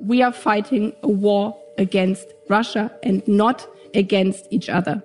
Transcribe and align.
we 0.00 0.24
are 0.24 0.32
fighting 0.32 0.92
a 1.02 1.08
war 1.08 1.56
against 1.78 2.34
Russia 2.48 2.90
and 3.04 3.26
not 3.26 3.68
against 3.94 4.46
each 4.50 4.70
other. 4.70 5.02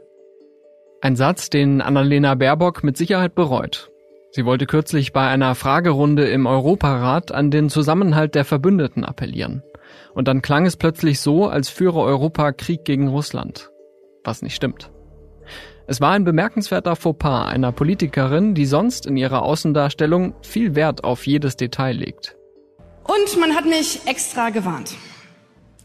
Ein 1.01 1.15
Satz, 1.15 1.49
den 1.49 1.81
Annalena 1.81 2.35
Baerbock 2.35 2.83
mit 2.83 2.97
Sicherheit 2.97 3.35
bereut. 3.35 3.89
Sie 4.31 4.45
wollte 4.45 4.65
kürzlich 4.65 5.13
bei 5.13 5.27
einer 5.27 5.53
Fragerunde 5.53 6.27
im 6.27 6.47
Europarat 6.47 7.31
an 7.31 7.51
den 7.51 7.69
Zusammenhalt 7.69 8.35
der 8.35 8.45
Verbündeten 8.45 9.03
appellieren. 9.03 9.61
Und 10.13 10.27
dann 10.27 10.41
klang 10.41 10.65
es 10.65 10.77
plötzlich 10.77 11.19
so, 11.19 11.47
als 11.47 11.69
führe 11.69 11.99
Europa 11.99 12.51
Krieg 12.51 12.85
gegen 12.85 13.09
Russland. 13.09 13.69
Was 14.23 14.41
nicht 14.41 14.55
stimmt. 14.55 14.89
Es 15.85 15.99
war 15.99 16.13
ein 16.13 16.23
bemerkenswerter 16.23 16.95
Fauxpas 16.95 17.47
einer 17.47 17.73
Politikerin, 17.73 18.55
die 18.55 18.65
sonst 18.65 19.05
in 19.05 19.17
ihrer 19.17 19.43
Außendarstellung 19.43 20.33
viel 20.41 20.75
Wert 20.75 21.03
auf 21.03 21.27
jedes 21.27 21.57
Detail 21.57 21.97
legt. 21.97 22.37
Und 23.03 23.37
man 23.37 23.55
hat 23.55 23.65
mich 23.65 24.05
extra 24.05 24.49
gewarnt. 24.49 24.95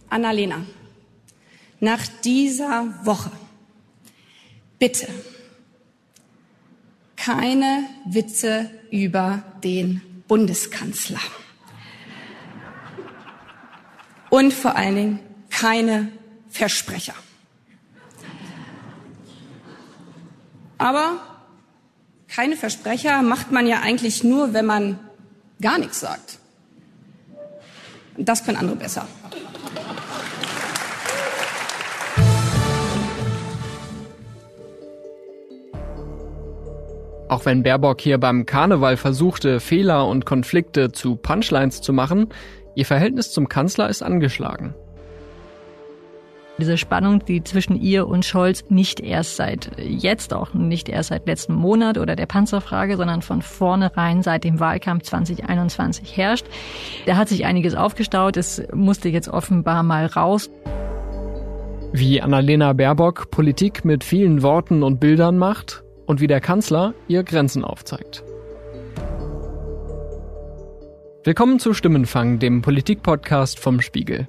Annalena, 0.08 0.64
nach 1.80 2.06
dieser 2.24 2.94
Woche, 3.04 3.30
bitte 4.78 5.08
keine 7.16 7.84
Witze 8.06 8.70
über 8.90 9.42
den 9.62 10.22
Bundeskanzler. 10.28 11.20
Und 14.30 14.52
vor 14.52 14.76
allen 14.76 14.94
Dingen 14.94 15.20
keine 15.50 16.12
Versprecher. 16.48 17.14
Aber 20.78 21.20
keine 22.28 22.56
Versprecher 22.56 23.22
macht 23.22 23.50
man 23.50 23.66
ja 23.66 23.80
eigentlich 23.80 24.22
nur, 24.22 24.52
wenn 24.52 24.66
man 24.66 25.00
gar 25.60 25.78
nichts 25.78 26.00
sagt. 26.00 26.38
Das 28.18 28.44
können 28.44 28.58
andere 28.58 28.76
besser. 28.76 29.06
Auch 37.28 37.44
wenn 37.44 37.62
Baerbock 37.62 38.00
hier 38.00 38.18
beim 38.18 38.46
Karneval 38.46 38.96
versuchte, 38.96 39.60
Fehler 39.60 40.06
und 40.06 40.24
Konflikte 40.24 40.92
zu 40.92 41.16
Punchlines 41.16 41.82
zu 41.82 41.92
machen, 41.92 42.28
ihr 42.74 42.86
Verhältnis 42.86 43.32
zum 43.32 43.48
Kanzler 43.48 43.88
ist 43.90 44.02
angeschlagen. 44.02 44.74
Diese 46.58 46.76
Spannung, 46.76 47.24
die 47.24 47.44
zwischen 47.44 47.80
ihr 47.80 48.08
und 48.08 48.24
Scholz 48.24 48.64
nicht 48.68 48.98
erst 48.98 49.36
seit 49.36 49.70
jetzt, 49.78 50.34
auch 50.34 50.54
nicht 50.54 50.88
erst 50.88 51.10
seit 51.10 51.24
letzten 51.28 51.54
Monat 51.54 51.98
oder 51.98 52.16
der 52.16 52.26
Panzerfrage, 52.26 52.96
sondern 52.96 53.22
von 53.22 53.42
vornherein 53.42 54.24
seit 54.24 54.42
dem 54.42 54.58
Wahlkampf 54.58 55.04
2021 55.04 56.16
herrscht. 56.16 56.46
Da 57.06 57.16
hat 57.16 57.28
sich 57.28 57.44
einiges 57.44 57.76
aufgestaut. 57.76 58.36
Es 58.36 58.60
musste 58.74 59.08
jetzt 59.08 59.28
offenbar 59.28 59.84
mal 59.84 60.06
raus. 60.06 60.50
Wie 61.92 62.20
Annalena 62.20 62.72
Baerbock 62.72 63.30
Politik 63.30 63.84
mit 63.84 64.02
vielen 64.02 64.42
Worten 64.42 64.82
und 64.82 64.98
Bildern 64.98 65.38
macht 65.38 65.84
und 66.06 66.20
wie 66.20 66.26
der 66.26 66.40
Kanzler 66.40 66.92
ihr 67.06 67.22
Grenzen 67.22 67.64
aufzeigt. 67.64 68.24
Willkommen 71.22 71.60
zu 71.60 71.72
Stimmenfang, 71.72 72.40
dem 72.40 72.62
Politikpodcast 72.62 73.60
vom 73.60 73.80
Spiegel. 73.80 74.26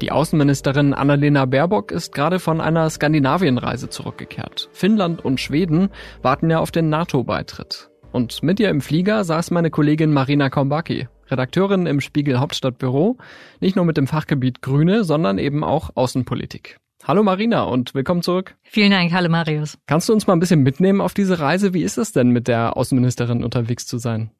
Die 0.00 0.12
Außenministerin 0.12 0.94
Annalena 0.94 1.44
Baerbock 1.44 1.92
ist 1.92 2.14
gerade 2.14 2.38
von 2.38 2.62
einer 2.62 2.88
Skandinavienreise 2.88 3.90
zurückgekehrt. 3.90 4.70
Finnland 4.72 5.22
und 5.22 5.40
Schweden 5.40 5.90
warten 6.22 6.48
ja 6.48 6.58
auf 6.58 6.70
den 6.70 6.88
NATO-Beitritt. 6.88 7.90
Und 8.10 8.42
mit 8.42 8.58
ihr 8.60 8.70
im 8.70 8.80
Flieger 8.80 9.24
saß 9.24 9.50
meine 9.50 9.70
Kollegin 9.70 10.12
Marina 10.12 10.48
Kombaki, 10.48 11.08
Redakteurin 11.28 11.84
im 11.84 12.00
Spiegel 12.00 12.40
Hauptstadtbüro, 12.40 13.18
nicht 13.60 13.76
nur 13.76 13.84
mit 13.84 13.98
dem 13.98 14.06
Fachgebiet 14.06 14.62
Grüne, 14.62 15.04
sondern 15.04 15.38
eben 15.38 15.62
auch 15.62 15.90
Außenpolitik. 15.94 16.78
Hallo 17.04 17.22
Marina 17.22 17.64
und 17.64 17.94
willkommen 17.94 18.22
zurück. 18.22 18.56
Vielen 18.62 18.92
Dank, 18.92 19.12
hallo 19.12 19.28
Marius. 19.28 19.76
Kannst 19.86 20.08
du 20.08 20.14
uns 20.14 20.26
mal 20.26 20.32
ein 20.32 20.40
bisschen 20.40 20.62
mitnehmen 20.62 21.02
auf 21.02 21.12
diese 21.12 21.40
Reise? 21.40 21.74
Wie 21.74 21.82
ist 21.82 21.98
es 21.98 22.12
denn, 22.12 22.30
mit 22.30 22.48
der 22.48 22.76
Außenministerin 22.76 23.44
unterwegs 23.44 23.86
zu 23.86 23.98
sein? 23.98 24.30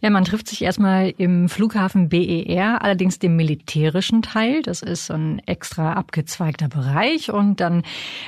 Ja, 0.00 0.10
man 0.10 0.24
trifft 0.24 0.48
sich 0.48 0.62
erstmal 0.62 1.12
im 1.18 1.48
Flughafen 1.48 2.08
BER, 2.08 2.82
allerdings 2.82 3.18
dem 3.18 3.36
militärischen 3.36 4.22
Teil. 4.22 4.62
Das 4.62 4.82
ist 4.82 5.06
so 5.06 5.14
ein 5.14 5.40
extra 5.46 5.94
abgezweigter 5.94 6.68
Bereich. 6.68 7.30
Und 7.30 7.60
dann 7.60 7.82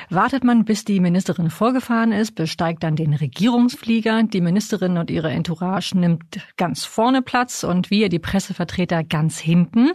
wartet 0.08 0.44
man, 0.44 0.64
bis 0.64 0.84
die 0.84 1.00
Ministerin 1.00 1.50
vorgefahren 1.50 2.12
ist, 2.12 2.34
besteigt 2.34 2.82
dann 2.82 2.96
den 2.96 3.14
Regierungsflieger. 3.14 4.22
Die 4.24 4.40
Ministerin 4.40 4.98
und 4.98 5.10
ihre 5.10 5.30
Entourage 5.30 5.96
nimmt 5.96 6.24
ganz 6.56 6.84
vorne 6.84 7.22
Platz 7.22 7.64
und 7.64 7.90
wir, 7.90 8.08
die 8.08 8.18
Pressevertreter, 8.18 9.04
ganz 9.04 9.38
hinten. 9.38 9.92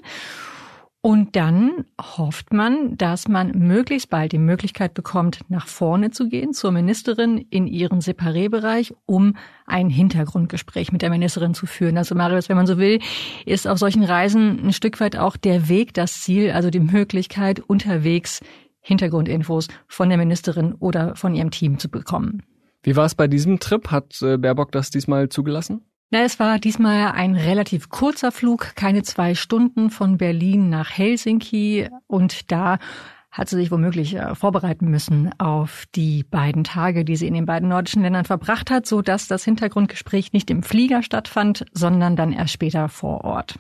Und 1.05 1.35
dann 1.35 1.85
hofft 2.01 2.51
man, 2.51 2.97
dass 2.97 3.27
man 3.27 3.51
möglichst 3.51 4.09
bald 4.09 4.31
die 4.31 4.39
Möglichkeit 4.39 4.95
bekommt, 4.95 5.41
nach 5.49 5.67
vorne 5.67 6.09
zu 6.09 6.27
gehen 6.29 6.51
zur 6.51 6.71
Ministerin 6.71 7.37
in 7.51 7.67
ihren 7.67 7.99
Separé-Bereich, 7.99 8.95
um 9.05 9.35
ein 9.67 9.91
Hintergrundgespräch 9.91 10.91
mit 10.91 11.03
der 11.03 11.11
Ministerin 11.11 11.53
zu 11.53 11.67
führen. 11.67 11.99
Also 11.99 12.15
Marius, 12.15 12.49
wenn 12.49 12.57
man 12.57 12.65
so 12.65 12.79
will, 12.79 12.97
ist 13.45 13.67
auf 13.67 13.77
solchen 13.77 14.03
Reisen 14.03 14.65
ein 14.65 14.73
Stück 14.73 14.99
weit 14.99 15.15
auch 15.15 15.37
der 15.37 15.69
Weg 15.69 15.93
das 15.93 16.23
Ziel, 16.23 16.49
also 16.49 16.71
die 16.71 16.79
Möglichkeit, 16.79 17.59
unterwegs 17.59 18.41
Hintergrundinfos 18.81 19.67
von 19.87 20.09
der 20.09 20.17
Ministerin 20.17 20.73
oder 20.73 21.15
von 21.15 21.35
ihrem 21.35 21.51
Team 21.51 21.77
zu 21.77 21.87
bekommen. 21.87 22.41
Wie 22.81 22.95
war 22.95 23.05
es 23.05 23.13
bei 23.13 23.27
diesem 23.27 23.59
Trip? 23.59 23.91
Hat 23.91 24.19
äh, 24.23 24.37
Baerbock 24.37 24.71
das 24.71 24.89
diesmal 24.89 25.29
zugelassen? 25.29 25.83
Na, 26.15 26.23
es 26.23 26.39
war 26.39 26.59
diesmal 26.59 27.11
ein 27.11 27.35
relativ 27.35 27.89
kurzer 27.89 28.31
Flug, 28.31 28.73
keine 28.77 29.03
zwei 29.03 29.35
Stunden 29.35 29.89
von 29.89 30.17
Berlin 30.17 30.69
nach 30.69 30.89
Helsinki. 30.89 31.89
Und 32.07 32.53
da 32.53 32.77
hat 33.31 33.49
sie 33.49 33.57
sich 33.57 33.69
womöglich 33.69 34.15
äh, 34.15 34.33
vorbereiten 34.33 34.89
müssen 34.89 35.37
auf 35.39 35.83
die 35.93 36.23
beiden 36.23 36.63
Tage, 36.63 37.03
die 37.03 37.17
sie 37.17 37.27
in 37.27 37.33
den 37.33 37.45
beiden 37.45 37.67
nordischen 37.67 38.01
Ländern 38.01 38.23
verbracht 38.23 38.71
hat, 38.71 38.85
so 38.85 39.01
dass 39.01 39.27
das 39.27 39.43
Hintergrundgespräch 39.43 40.31
nicht 40.31 40.49
im 40.49 40.63
Flieger 40.63 41.03
stattfand, 41.03 41.65
sondern 41.73 42.15
dann 42.15 42.31
erst 42.31 42.53
später 42.53 42.87
vor 42.87 43.25
Ort 43.25 43.59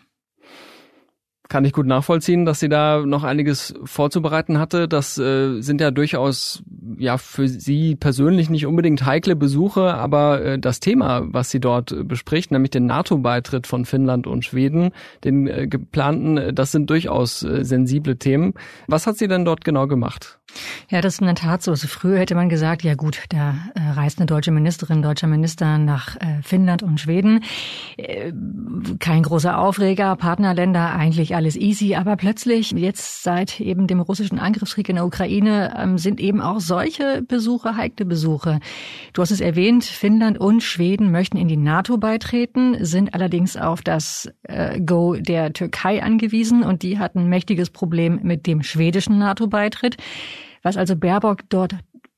kann 1.47 1.65
ich 1.65 1.73
gut 1.73 1.85
nachvollziehen, 1.85 2.45
dass 2.45 2.59
sie 2.59 2.69
da 2.69 3.05
noch 3.05 3.23
einiges 3.23 3.73
vorzubereiten 3.83 4.59
hatte. 4.59 4.87
Das 4.87 5.17
äh, 5.17 5.61
sind 5.61 5.81
ja 5.81 5.91
durchaus 5.91 6.63
ja 6.97 7.17
für 7.17 7.47
sie 7.47 7.95
persönlich 7.95 8.49
nicht 8.49 8.65
unbedingt 8.65 9.05
heikle 9.05 9.35
Besuche, 9.35 9.93
aber 9.93 10.41
äh, 10.41 10.59
das 10.59 10.79
Thema, 10.79 11.21
was 11.25 11.49
sie 11.49 11.59
dort 11.59 11.91
äh, 11.91 12.03
bespricht, 12.03 12.51
nämlich 12.51 12.71
den 12.71 12.85
NATO-Beitritt 12.85 13.67
von 13.67 13.85
Finnland 13.85 14.27
und 14.27 14.45
Schweden, 14.45 14.91
den 15.23 15.47
äh, 15.47 15.67
geplanten, 15.67 16.37
äh, 16.37 16.53
das 16.53 16.71
sind 16.71 16.89
durchaus 16.89 17.43
äh, 17.43 17.63
sensible 17.63 18.17
Themen. 18.17 18.53
Was 18.87 19.07
hat 19.07 19.17
sie 19.17 19.27
denn 19.27 19.45
dort 19.45 19.63
genau 19.63 19.87
gemacht? 19.87 20.39
Ja, 20.89 21.01
das 21.01 21.15
ist 21.15 21.19
in 21.19 21.25
der 21.25 21.35
Tat 21.35 21.63
so. 21.63 21.71
Also 21.71 21.87
früher 21.87 22.19
hätte 22.19 22.35
man 22.35 22.49
gesagt, 22.49 22.83
ja 22.83 22.95
gut, 22.95 23.23
da 23.29 23.55
äh, 23.75 23.81
reist 23.95 24.19
eine 24.19 24.25
deutsche 24.25 24.51
Ministerin, 24.51 25.01
deutscher 25.01 25.27
Minister 25.27 25.77
nach 25.77 26.15
äh, 26.17 26.41
Finnland 26.43 26.83
und 26.83 26.99
Schweden. 26.99 27.43
Äh, 27.97 28.31
kein 28.99 29.23
großer 29.23 29.57
Aufreger, 29.57 30.15
Partnerländer, 30.15 30.93
eigentlich 30.93 31.34
alles 31.35 31.55
easy. 31.55 31.95
Aber 31.95 32.15
plötzlich, 32.15 32.71
jetzt 32.71 33.23
seit 33.23 33.59
eben 33.59 33.87
dem 33.87 33.99
russischen 33.99 34.39
Angriffskrieg 34.39 34.89
in 34.89 34.95
der 34.95 35.05
Ukraine, 35.05 35.75
ähm, 35.77 35.97
sind 35.97 36.19
eben 36.19 36.41
auch 36.41 36.59
solche 36.59 37.21
Besuche 37.21 37.75
heikle 37.77 38.05
Besuche. 38.05 38.59
Du 39.13 39.21
hast 39.21 39.31
es 39.31 39.41
erwähnt, 39.41 39.83
Finnland 39.83 40.39
und 40.39 40.63
Schweden 40.63 41.11
möchten 41.11 41.37
in 41.37 41.47
die 41.47 41.57
NATO 41.57 41.97
beitreten, 41.97 42.83
sind 42.83 43.13
allerdings 43.13 43.57
auf 43.57 43.81
das 43.81 44.31
äh, 44.43 44.79
Go 44.79 45.15
der 45.15 45.53
Türkei 45.53 46.01
angewiesen 46.01 46.63
und 46.63 46.81
die 46.81 46.97
hat 46.97 47.15
ein 47.15 47.27
mächtiges 47.27 47.69
Problem 47.69 48.19
mit 48.23 48.47
dem 48.47 48.63
schwedischen 48.63 49.19
NATO-Beitritt. 49.19 49.97
Was 50.63 50.77
also 50.77 50.95
Baerbock 50.95 51.41
dort 51.49 51.75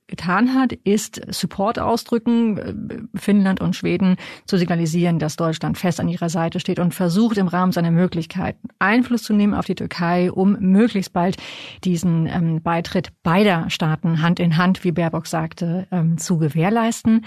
getan 0.07 0.55
hat, 0.55 0.71
ist 0.71 1.21
Support 1.29 1.79
ausdrücken, 1.79 2.57
äh, 2.57 3.17
Finnland 3.17 3.61
und 3.61 3.75
Schweden 3.75 4.15
zu 4.45 4.57
signalisieren, 4.57 5.19
dass 5.19 5.35
Deutschland 5.35 5.77
fest 5.77 5.99
an 5.99 6.07
ihrer 6.07 6.29
Seite 6.29 6.59
steht 6.59 6.79
und 6.79 6.93
versucht 6.93 7.37
im 7.37 7.47
Rahmen 7.47 7.71
seiner 7.71 7.91
Möglichkeiten 7.91 8.69
Einfluss 8.79 9.23
zu 9.23 9.33
nehmen 9.33 9.53
auf 9.53 9.65
die 9.65 9.75
Türkei, 9.75 10.31
um 10.31 10.57
möglichst 10.59 11.13
bald 11.13 11.37
diesen 11.83 12.25
ähm, 12.27 12.61
Beitritt 12.61 13.11
beider 13.23 13.69
Staaten 13.69 14.21
Hand 14.21 14.39
in 14.39 14.57
Hand, 14.57 14.83
wie 14.83 14.91
Baerbock 14.91 15.27
sagte, 15.27 15.87
ähm, 15.91 16.17
zu 16.17 16.37
gewährleisten. 16.37 17.25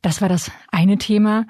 Das 0.00 0.20
war 0.20 0.28
das 0.28 0.50
eine 0.70 0.98
Thema. 0.98 1.46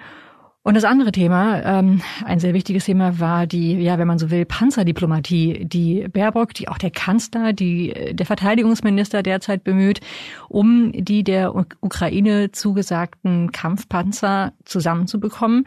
Und 0.65 0.75
das 0.75 0.85
andere 0.85 1.11
Thema, 1.11 1.61
ähm, 1.65 2.03
ein 2.25 2.39
sehr 2.39 2.55
wichtiges 2.55 2.85
Thema, 2.85 3.19
war 3.19 3.49
die, 3.49 3.83
ja, 3.83 3.99
wenn 3.99 4.07
man 4.07 4.21
so 4.21 4.31
will, 4.31 4.45
Panzerdiplomatie, 4.45 5.65
die 5.65 6.07
Baerbock, 6.09 6.55
die 6.55 6.69
auch 6.69 6.79
der 6.79 6.93
Kanzler, 6.93 7.53
die 7.53 7.93
der 8.13 8.27
Verteidigungsminister 8.27 9.25
derzeit 9.25 9.65
bemüht, 9.65 10.01
um 10.49 10.93
die 10.93 11.25
der 11.25 11.53
Ukraine 11.81 12.53
zugesagten 12.53 13.51
Kampfpanzer 13.51 14.53
zusammenzubekommen. 14.65 15.67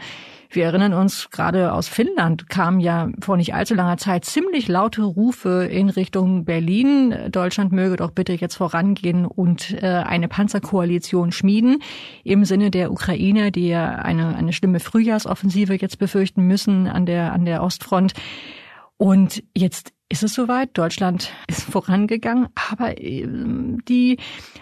Wir 0.50 0.65
erinnern 0.65 0.94
uns, 0.94 1.30
gerade 1.31 1.74
aus 1.74 1.88
Finnland 1.88 2.50
kamen 2.50 2.80
ja 2.80 3.09
vor 3.21 3.38
nicht 3.38 3.53
allzu 3.53 3.75
langer 3.75 3.97
Zeit 3.97 4.25
ziemlich 4.25 4.68
laute 4.68 5.03
Rufe 5.03 5.65
in 5.65 5.89
Richtung 5.89 6.45
Berlin. 6.45 7.15
Deutschland 7.30 7.71
möge 7.71 7.97
doch 7.97 8.12
bitte 8.12 8.33
jetzt 8.33 8.56
vorangehen 8.56 9.25
und 9.25 9.71
äh, 9.81 9.86
eine 9.86 10.27
Panzerkoalition 10.27 11.31
schmieden 11.31 11.81
im 12.24 12.45
Sinne 12.45 12.71
der 12.71 12.92
Ukrainer, 12.92 13.51
die 13.51 13.68
ja 13.68 13.95
eine, 13.95 14.36
eine 14.36 14.53
schlimme 14.53 14.80
Frühjahrsoffensive 14.80 15.75
jetzt 15.75 16.00
befürchten 16.00 16.44
müssen 16.44 16.88
an 16.88 17.06
der, 17.06 17.33
an 17.33 17.45
der 17.45 17.63
Ostfront. 17.63 18.13
Und 18.97 19.44
jetzt 19.56 19.92
ist 20.09 20.24
es 20.24 20.33
soweit. 20.33 20.77
Deutschland 20.77 21.31
ist 21.47 21.63
vorangegangen, 21.63 22.47
aber 22.71 23.01
ähm, 23.01 23.83
die 23.88 24.18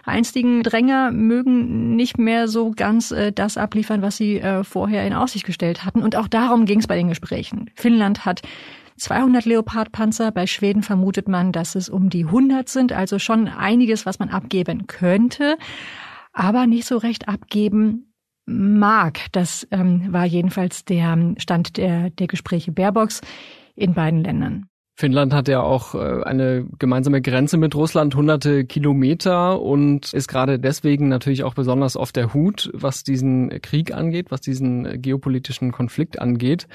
einstigen 0.06 0.64
Dränger 0.64 1.12
mögen 1.12 1.96
nicht 1.96 2.18
mehr 2.18 2.48
so 2.48 2.72
ganz 2.72 3.12
äh, 3.12 3.32
das 3.32 3.58
abliefern, 3.58 4.02
was 4.02 4.18
sie 4.18 4.40
äh, 4.40 4.64
vorher 4.64 5.06
in 5.06 5.14
Aussicht 5.14 5.46
gestellt 5.46 5.86
hatten. 5.86 6.02
Und 6.02 6.16
auch 6.16 6.28
darum 6.28 6.66
ging 6.66 6.80
es 6.80 6.88
bei 6.88 6.96
den 6.96 7.10
Gesprächen. 7.10 7.70
Finnland 7.76 8.26
hat 8.26 8.42
200 8.98 9.46
Leopardpanzer. 9.46 10.32
Bei 10.32 10.48
Schweden 10.48 10.82
vermutet 10.82 11.28
man, 11.28 11.52
dass 11.52 11.76
es 11.76 11.90
um 11.90 12.10
die 12.10 12.26
100 12.26 12.70
sind. 12.70 12.94
Also 12.94 13.20
schon 13.20 13.48
einiges, 13.48 14.06
was 14.06 14.20
man 14.20 14.30
abgeben 14.30 14.88
könnte, 14.88 15.58
aber 16.32 16.68
nicht 16.68 16.86
so 16.86 16.98
recht 16.98 17.28
abgeben 17.28 18.14
mag. 18.46 19.20
Das 19.32 19.68
ähm, 19.72 20.12
war 20.12 20.26
jedenfalls 20.26 20.86
der 20.86 21.36
Stand 21.38 21.78
der, 21.78 22.10
der 22.12 22.28
Gespräche 22.28 22.72
Baerbocks 22.72 23.22
in 23.76 23.94
beiden 23.94 24.24
Ländern. 24.24 24.68
Finnland 24.96 25.34
hat 25.34 25.48
ja 25.48 25.62
auch 25.62 25.96
äh, 25.96 26.24
eine 26.24 26.68
gemeinsame 26.78 27.22
Grenze 27.22 27.58
mit 27.58 27.76
Russland, 27.76 28.16
hunderte 28.16 28.64
Kilometer 28.66 29.60
und 29.60 30.14
ist 30.14 30.28
gerade 30.28 30.60
deswegen 30.60 31.08
natürlich 31.08 31.44
auch 31.44 31.56
besonders 31.56 31.98
auf 31.98 32.12
der 32.12 32.34
Hut, 32.34 32.70
was 32.74 33.04
diesen 33.04 33.50
Krieg 33.62 33.94
angeht, 33.94 34.30
was 34.30 34.42
diesen 34.42 35.02
geopolitischen 35.02 35.72
Konflikt 35.72 36.20
angeht. 36.20 36.68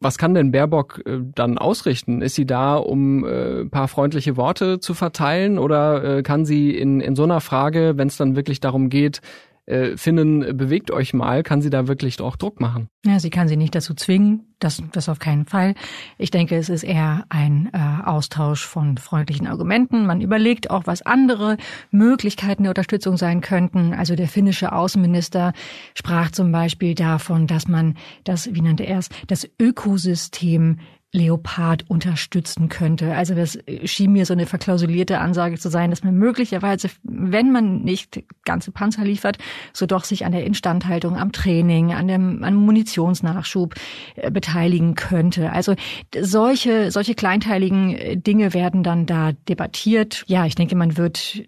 Was 0.00 0.18
kann 0.18 0.34
denn 0.34 0.52
Baerbock 0.52 1.02
äh, 1.06 1.20
dann 1.34 1.56
ausrichten? 1.56 2.20
Ist 2.20 2.34
sie 2.34 2.46
da, 2.46 2.76
um 2.76 3.24
äh, 3.24 3.62
ein 3.62 3.70
paar 3.70 3.88
freundliche 3.88 4.36
Worte 4.36 4.78
zu 4.78 4.92
verteilen 4.92 5.58
oder 5.58 6.22
kann 6.22 6.44
sie 6.44 6.76
in, 6.76 7.00
in 7.00 7.16
so 7.16 7.22
einer 7.22 7.40
Frage, 7.40 7.94
wenn 7.96 8.08
es 8.08 8.18
dann 8.18 8.36
wirklich 8.36 8.60
darum 8.60 8.90
geht, 8.90 9.22
äh, 9.68 9.96
Finnen, 9.96 10.56
bewegt 10.56 10.90
euch 10.90 11.12
mal, 11.12 11.42
kann 11.42 11.60
sie 11.60 11.70
da 11.70 11.86
wirklich 11.88 12.20
auch 12.20 12.36
Druck 12.36 12.60
machen? 12.60 12.88
Ja, 13.04 13.20
sie 13.20 13.30
kann 13.30 13.48
sie 13.48 13.56
nicht 13.56 13.74
dazu 13.74 13.94
zwingen, 13.94 14.46
das, 14.58 14.82
das 14.92 15.08
auf 15.08 15.18
keinen 15.18 15.44
Fall. 15.44 15.74
Ich 16.16 16.30
denke, 16.30 16.56
es 16.56 16.68
ist 16.68 16.82
eher 16.82 17.24
ein 17.28 17.70
äh, 17.72 18.06
Austausch 18.06 18.64
von 18.64 18.96
freundlichen 18.96 19.46
Argumenten. 19.46 20.06
Man 20.06 20.20
überlegt 20.20 20.70
auch, 20.70 20.86
was 20.86 21.02
andere 21.02 21.58
Möglichkeiten 21.90 22.62
der 22.62 22.70
Unterstützung 22.70 23.16
sein 23.16 23.40
könnten. 23.40 23.92
Also 23.92 24.16
der 24.16 24.28
finnische 24.28 24.72
Außenminister 24.72 25.52
sprach 25.94 26.30
zum 26.30 26.50
Beispiel 26.50 26.94
davon, 26.94 27.46
dass 27.46 27.68
man 27.68 27.94
das, 28.24 28.52
wie 28.52 28.62
nannte 28.62 28.84
er 28.84 28.98
es, 28.98 29.10
das 29.26 29.48
Ökosystem 29.60 30.78
Leopard 31.12 31.88
unterstützen 31.88 32.68
könnte. 32.68 33.14
Also 33.14 33.34
das 33.34 33.58
schien 33.84 34.12
mir 34.12 34.26
so 34.26 34.34
eine 34.34 34.44
verklausulierte 34.44 35.18
Ansage 35.18 35.58
zu 35.58 35.70
sein, 35.70 35.90
dass 35.90 36.04
man 36.04 36.14
möglicherweise, 36.14 36.90
wenn 37.02 37.50
man 37.50 37.82
nicht 37.82 38.22
ganze 38.44 38.72
Panzer 38.72 39.04
liefert, 39.04 39.38
so 39.72 39.86
doch 39.86 40.04
sich 40.04 40.26
an 40.26 40.32
der 40.32 40.44
Instandhaltung, 40.44 41.16
am 41.16 41.32
Training, 41.32 41.94
an 41.94 42.08
dem, 42.08 42.44
an 42.44 42.54
Munitionsnachschub 42.54 43.74
äh, 44.16 44.30
beteiligen 44.30 44.96
könnte. 44.96 45.50
Also 45.52 45.76
solche, 46.20 46.90
solche 46.90 47.14
kleinteiligen 47.14 47.96
äh, 47.96 48.16
Dinge 48.18 48.52
werden 48.52 48.82
dann 48.82 49.06
da 49.06 49.32
debattiert. 49.32 50.24
Ja, 50.26 50.44
ich 50.44 50.56
denke, 50.56 50.76
man 50.76 50.98
wird 50.98 51.42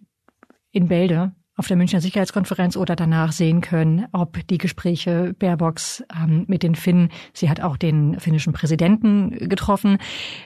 in 0.72 0.88
Bälde 0.88 1.32
auf 1.60 1.66
der 1.66 1.76
Münchner 1.76 2.00
Sicherheitskonferenz 2.00 2.74
oder 2.74 2.96
danach 2.96 3.32
sehen 3.32 3.60
können, 3.60 4.06
ob 4.12 4.38
die 4.48 4.56
Gespräche 4.56 5.34
Baerbocks 5.38 6.02
ähm, 6.10 6.46
mit 6.48 6.62
den 6.62 6.74
Finnen, 6.74 7.10
sie 7.34 7.50
hat 7.50 7.60
auch 7.60 7.76
den 7.76 8.18
finnischen 8.18 8.54
Präsidenten 8.54 9.46
getroffen, 9.46 9.98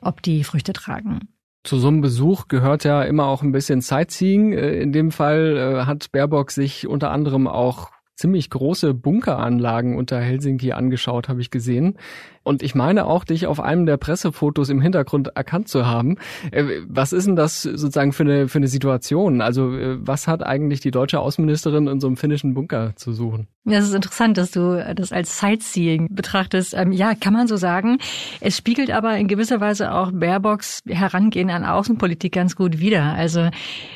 ob 0.02 0.22
die 0.22 0.42
Früchte 0.42 0.72
tragen. 0.72 1.20
Zu 1.62 1.78
so 1.78 1.86
einem 1.86 2.00
Besuch 2.00 2.48
gehört 2.48 2.82
ja 2.82 3.04
immer 3.04 3.26
auch 3.26 3.44
ein 3.44 3.52
bisschen 3.52 3.80
Sightseeing. 3.80 4.54
Äh, 4.54 4.80
in 4.80 4.90
dem 4.90 5.12
Fall 5.12 5.56
äh, 5.56 5.86
hat 5.86 6.10
Baerbock 6.10 6.50
sich 6.50 6.88
unter 6.88 7.12
anderem 7.12 7.46
auch 7.46 7.92
ziemlich 8.16 8.50
große 8.50 8.92
Bunkeranlagen 8.92 9.96
unter 9.96 10.20
Helsinki 10.20 10.72
angeschaut, 10.72 11.28
habe 11.28 11.40
ich 11.40 11.50
gesehen. 11.50 11.96
Und 12.44 12.62
ich 12.62 12.74
meine 12.74 13.06
auch, 13.06 13.24
dich 13.24 13.46
auf 13.46 13.58
einem 13.58 13.86
der 13.86 13.96
Pressefotos 13.96 14.68
im 14.68 14.80
Hintergrund 14.80 15.28
erkannt 15.34 15.68
zu 15.68 15.86
haben. 15.86 16.18
Äh, 16.52 16.64
was 16.86 17.12
ist 17.12 17.26
denn 17.26 17.36
das 17.36 17.62
sozusagen 17.62 18.12
für 18.12 18.22
eine, 18.22 18.48
für 18.48 18.58
eine 18.58 18.68
Situation? 18.68 19.40
Also 19.40 19.74
äh, 19.76 19.96
was 20.00 20.28
hat 20.28 20.44
eigentlich 20.44 20.80
die 20.80 20.90
deutsche 20.90 21.20
Außenministerin 21.20 21.88
in 21.88 22.00
so 22.00 22.06
einem 22.06 22.16
finnischen 22.16 22.54
Bunker 22.54 22.92
zu 22.96 23.12
suchen? 23.12 23.48
Ja, 23.66 23.78
es 23.78 23.86
ist 23.86 23.94
interessant, 23.94 24.36
dass 24.36 24.50
du 24.50 24.94
das 24.94 25.10
als 25.10 25.38
Sightseeing 25.38 26.08
betrachtest. 26.10 26.74
Ähm, 26.74 26.92
ja, 26.92 27.14
kann 27.14 27.32
man 27.32 27.48
so 27.48 27.56
sagen. 27.56 27.96
Es 28.40 28.58
spiegelt 28.58 28.90
aber 28.90 29.16
in 29.16 29.26
gewisser 29.26 29.58
Weise 29.58 29.94
auch 29.94 30.12
Baerbocks 30.12 30.82
Herangehen 30.86 31.48
an 31.48 31.64
Außenpolitik 31.64 32.34
ganz 32.34 32.56
gut 32.56 32.78
wider. 32.78 33.14
Also 33.14 33.48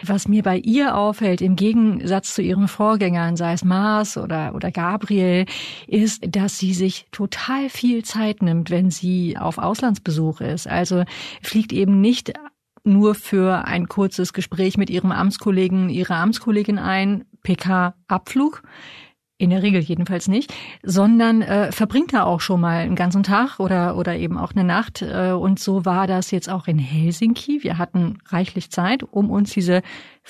was 0.02 0.26
mir 0.26 0.42
bei 0.42 0.56
ihr 0.56 0.96
auffällt, 0.96 1.42
im 1.42 1.54
Gegensatz 1.54 2.34
zu 2.34 2.40
ihren 2.40 2.66
Vorgängern, 2.66 3.36
sei 3.36 3.52
es 3.52 3.62
Maas 3.62 4.16
oder, 4.16 4.54
oder 4.54 4.70
Gabriel, 4.70 5.44
ist, 5.86 6.24
dass 6.34 6.58
sie 6.58 6.72
sich 6.72 7.06
total 7.12 7.68
viel 7.68 8.02
Zeit 8.04 8.37
Zeit 8.38 8.42
nimmt, 8.42 8.70
wenn 8.70 8.90
sie 8.90 9.36
auf 9.36 9.58
Auslandsbesuch 9.58 10.40
ist. 10.40 10.68
Also 10.68 11.04
fliegt 11.42 11.72
eben 11.72 12.00
nicht 12.00 12.32
nur 12.84 13.14
für 13.14 13.64
ein 13.64 13.88
kurzes 13.88 14.32
Gespräch 14.32 14.78
mit 14.78 14.90
ihrem 14.90 15.12
Amtskollegen, 15.12 15.90
ihrer 15.90 16.16
Amtskollegin 16.16 16.78
ein, 16.78 17.24
PK-Abflug, 17.42 18.62
in 19.40 19.50
der 19.50 19.62
Regel 19.62 19.80
jedenfalls 19.80 20.26
nicht, 20.26 20.52
sondern 20.82 21.42
äh, 21.42 21.70
verbringt 21.70 22.12
da 22.12 22.24
auch 22.24 22.40
schon 22.40 22.60
mal 22.60 22.78
einen 22.78 22.96
ganzen 22.96 23.22
Tag 23.22 23.60
oder 23.60 23.96
oder 23.96 24.16
eben 24.16 24.36
auch 24.36 24.50
eine 24.52 24.64
Nacht. 24.64 25.02
Äh, 25.02 25.30
und 25.30 25.60
so 25.60 25.84
war 25.84 26.08
das 26.08 26.32
jetzt 26.32 26.48
auch 26.50 26.66
in 26.66 26.78
Helsinki. 26.78 27.62
Wir 27.62 27.78
hatten 27.78 28.18
reichlich 28.26 28.70
Zeit, 28.70 29.04
um 29.04 29.30
uns 29.30 29.52
diese 29.52 29.82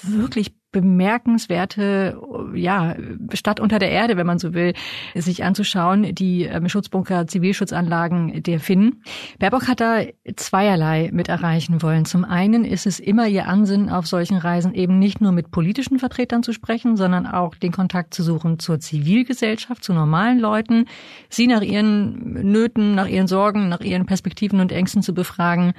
wirklich 0.02 0.52
bemerkenswerte 0.80 2.20
ja, 2.54 2.96
Stadt 3.32 3.60
unter 3.60 3.78
der 3.78 3.90
Erde, 3.90 4.16
wenn 4.16 4.26
man 4.26 4.38
so 4.38 4.54
will, 4.54 4.74
sich 5.14 5.44
anzuschauen, 5.44 6.14
die 6.14 6.44
ähm, 6.44 6.68
Schutzbunker, 6.68 7.26
Zivilschutzanlagen 7.26 8.42
der 8.42 8.60
Finnen. 8.60 9.02
Baerbock 9.38 9.68
hat 9.68 9.80
da 9.80 10.00
zweierlei 10.36 11.10
mit 11.12 11.28
erreichen 11.28 11.82
wollen. 11.82 12.04
Zum 12.04 12.24
einen 12.24 12.64
ist 12.64 12.86
es 12.86 13.00
immer 13.00 13.28
ihr 13.28 13.48
Ansinnen 13.48 13.88
auf 13.88 14.06
solchen 14.06 14.36
Reisen 14.36 14.74
eben 14.74 14.98
nicht 14.98 15.20
nur 15.20 15.32
mit 15.32 15.50
politischen 15.50 15.98
Vertretern 15.98 16.42
zu 16.42 16.52
sprechen, 16.52 16.96
sondern 16.96 17.26
auch 17.26 17.54
den 17.54 17.72
Kontakt 17.72 18.14
zu 18.14 18.22
suchen 18.22 18.58
zur 18.58 18.80
Zivilgesellschaft, 18.80 19.84
zu 19.84 19.92
normalen 19.92 20.38
Leuten, 20.38 20.86
sie 21.28 21.46
nach 21.46 21.62
ihren 21.62 22.50
Nöten, 22.50 22.94
nach 22.94 23.08
ihren 23.08 23.26
Sorgen, 23.26 23.68
nach 23.68 23.80
ihren 23.80 24.06
Perspektiven 24.06 24.60
und 24.60 24.72
Ängsten 24.72 25.02
zu 25.02 25.14
befragen, 25.14 25.72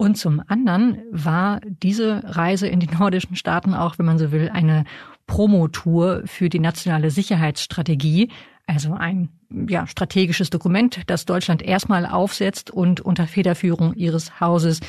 und 0.00 0.14
zum 0.16 0.42
anderen 0.46 1.02
war 1.10 1.60
diese 1.62 2.22
Reise 2.24 2.66
in 2.66 2.80
die 2.80 2.86
nordischen 2.86 3.36
Staaten 3.36 3.74
auch, 3.74 3.98
wenn 3.98 4.06
man 4.06 4.16
so 4.16 4.32
will, 4.32 4.48
eine 4.48 4.84
Promotour 5.26 6.22
für 6.24 6.48
die 6.48 6.58
nationale 6.58 7.10
Sicherheitsstrategie, 7.10 8.30
also 8.66 8.94
ein 8.94 9.28
ja, 9.68 9.86
strategisches 9.86 10.48
Dokument, 10.48 11.02
das 11.06 11.26
Deutschland 11.26 11.60
erstmal 11.60 12.06
aufsetzt 12.06 12.70
und 12.70 13.02
unter 13.02 13.26
Federführung 13.26 13.92
ihres 13.92 14.40
Hauses 14.40 14.80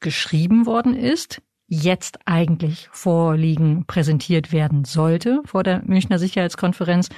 geschrieben 0.00 0.66
worden 0.66 0.92
ist, 0.92 1.40
jetzt 1.66 2.18
eigentlich 2.26 2.90
vorliegen, 2.92 3.86
präsentiert 3.86 4.52
werden 4.52 4.84
sollte 4.84 5.40
vor 5.46 5.62
der 5.62 5.82
Münchner 5.86 6.18
Sicherheitskonferenz, 6.18 7.08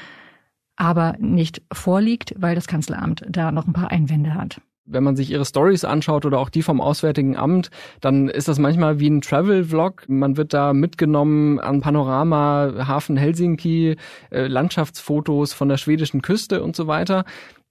aber 0.76 1.16
nicht 1.18 1.62
vorliegt, 1.72 2.32
weil 2.36 2.54
das 2.54 2.68
Kanzleramt 2.68 3.24
da 3.28 3.50
noch 3.50 3.66
ein 3.66 3.72
paar 3.72 3.90
Einwände 3.90 4.34
hat 4.34 4.60
wenn 4.86 5.02
man 5.02 5.16
sich 5.16 5.30
ihre 5.30 5.44
Stories 5.44 5.84
anschaut 5.84 6.26
oder 6.26 6.38
auch 6.38 6.50
die 6.50 6.62
vom 6.62 6.80
Auswärtigen 6.80 7.36
Amt, 7.36 7.70
dann 8.00 8.28
ist 8.28 8.48
das 8.48 8.58
manchmal 8.58 9.00
wie 9.00 9.08
ein 9.08 9.20
Travel-Vlog. 9.20 10.04
Man 10.08 10.36
wird 10.36 10.52
da 10.52 10.72
mitgenommen 10.72 11.58
an 11.58 11.80
Panorama, 11.80 12.86
Hafen 12.86 13.16
Helsinki, 13.16 13.96
äh, 14.30 14.46
Landschaftsfotos 14.46 15.52
von 15.52 15.68
der 15.68 15.78
schwedischen 15.78 16.22
Küste 16.22 16.62
und 16.62 16.76
so 16.76 16.86
weiter. 16.86 17.24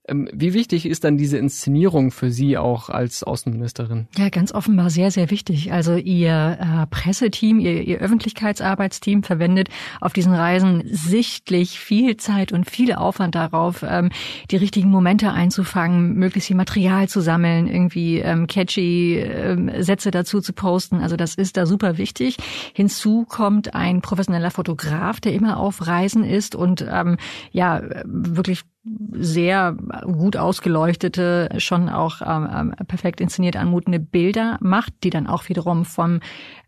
Ähm, 0.06 0.28
wie 0.34 0.54
wichtig 0.54 0.86
ist 0.86 1.06
dann 1.06 1.18
diese 1.18 1.38
Inszenierung 1.38 2.12
für 2.12 2.30
Sie 2.30 2.58
auch 2.58 2.90
als 2.90 3.24
Außenministerin? 3.24 4.08
Ja, 4.18 4.28
ganz 4.30 4.54
offenbar 4.54 4.90
sehr, 4.90 5.12
sehr 5.12 5.32
wichtig. 5.32 5.72
Also 5.72 5.96
Ihr 5.96 6.58
äh, 6.60 6.88
Presseteam, 6.88 7.60
Ihr, 7.60 7.84
Ihr 7.84 8.00
Öffentlichkeitsarbeitsteam 8.00 9.24
verwendet 9.24 9.70
auf 10.02 10.12
diesen 10.12 10.34
Reisen 10.34 10.84
sichtlich 10.86 11.80
viel 11.80 12.18
Zeit 12.18 12.52
und 12.52 12.70
viel 12.70 12.94
Aufwand 12.94 13.36
darauf, 13.36 13.84
ähm, 13.88 14.10
die 14.52 14.58
richtigen 14.58 14.90
Momente 14.90 15.32
einzufangen, 15.32 16.16
möglichst 16.16 16.48
viel 16.48 16.58
Material 16.58 17.08
zu 17.08 17.22
sammeln, 17.22 17.68
irgendwie 17.68 18.20
ähm, 18.20 18.48
catchy 18.48 19.20
ähm, 19.20 19.72
Sätze 19.80 20.12
dazu 20.12 20.42
zu 20.42 20.52
posten. 20.52 20.98
Also 20.98 21.16
das 21.16 21.36
ist 21.36 21.56
da 21.56 21.66
super 21.66 21.98
wichtig. 21.98 22.36
Hinzu 22.74 23.24
kommt 23.24 23.74
ein 23.74 24.02
professioneller 24.02 24.52
Fotograf, 24.52 25.22
der 25.22 25.34
immer 25.34 25.58
auf 25.58 25.88
Reisen 25.88 26.26
ist 26.26 26.56
und 26.56 26.86
ähm, 26.92 27.16
ja 27.52 27.82
wirklich 28.04 28.64
sehr 28.86 29.78
gut 30.04 30.36
ausgeleuchtete, 30.36 31.50
schon 31.58 31.88
auch 31.88 32.22
ähm, 32.22 32.50
ähm, 32.54 32.88
perfekt 32.88 33.22
inszeniert 33.22 33.56
anmutende 33.56 34.00
Bilder 34.00 34.58
macht, 34.60 34.94
die 35.04 35.10
dann 35.10 35.28
auch 35.28 35.48
wiederum 35.48 35.86
vom 35.86 36.20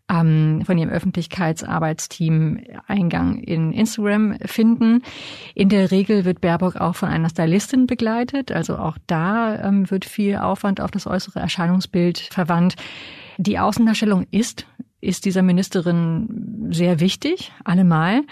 ähm, 0.08 0.62
von 0.64 0.78
ihrem 0.78 0.90
Öffentlichkeitsarbeitsteam 0.90 2.60
Eingang 2.86 3.38
in 3.38 3.72
Instagram 3.72 4.38
finden. 4.44 5.02
In 5.54 5.68
der 5.68 5.90
Regel 5.90 6.24
wird 6.24 6.40
Baerbock 6.40 6.76
auch 6.76 6.94
von 6.94 7.08
einer 7.08 7.28
Stylistin 7.28 7.86
begleitet, 7.86 8.52
also 8.52 8.78
auch 8.78 8.96
da 9.06 9.62
ähm, 9.62 9.90
wird 9.90 10.04
viel 10.04 10.36
Aufwand 10.36 10.80
auf 10.80 10.90
das 10.90 11.06
äußere 11.06 11.40
Erscheinungsbild 11.40 12.18
verwandt. 12.18 12.76
Die 13.36 13.58
Außendarstellung 13.58 14.26
ist 14.30 14.66
ist 15.02 15.24
dieser 15.24 15.42
Ministerin 15.42 16.68
sehr 16.70 17.00
wichtig, 17.00 17.52
allemal. 17.64 18.22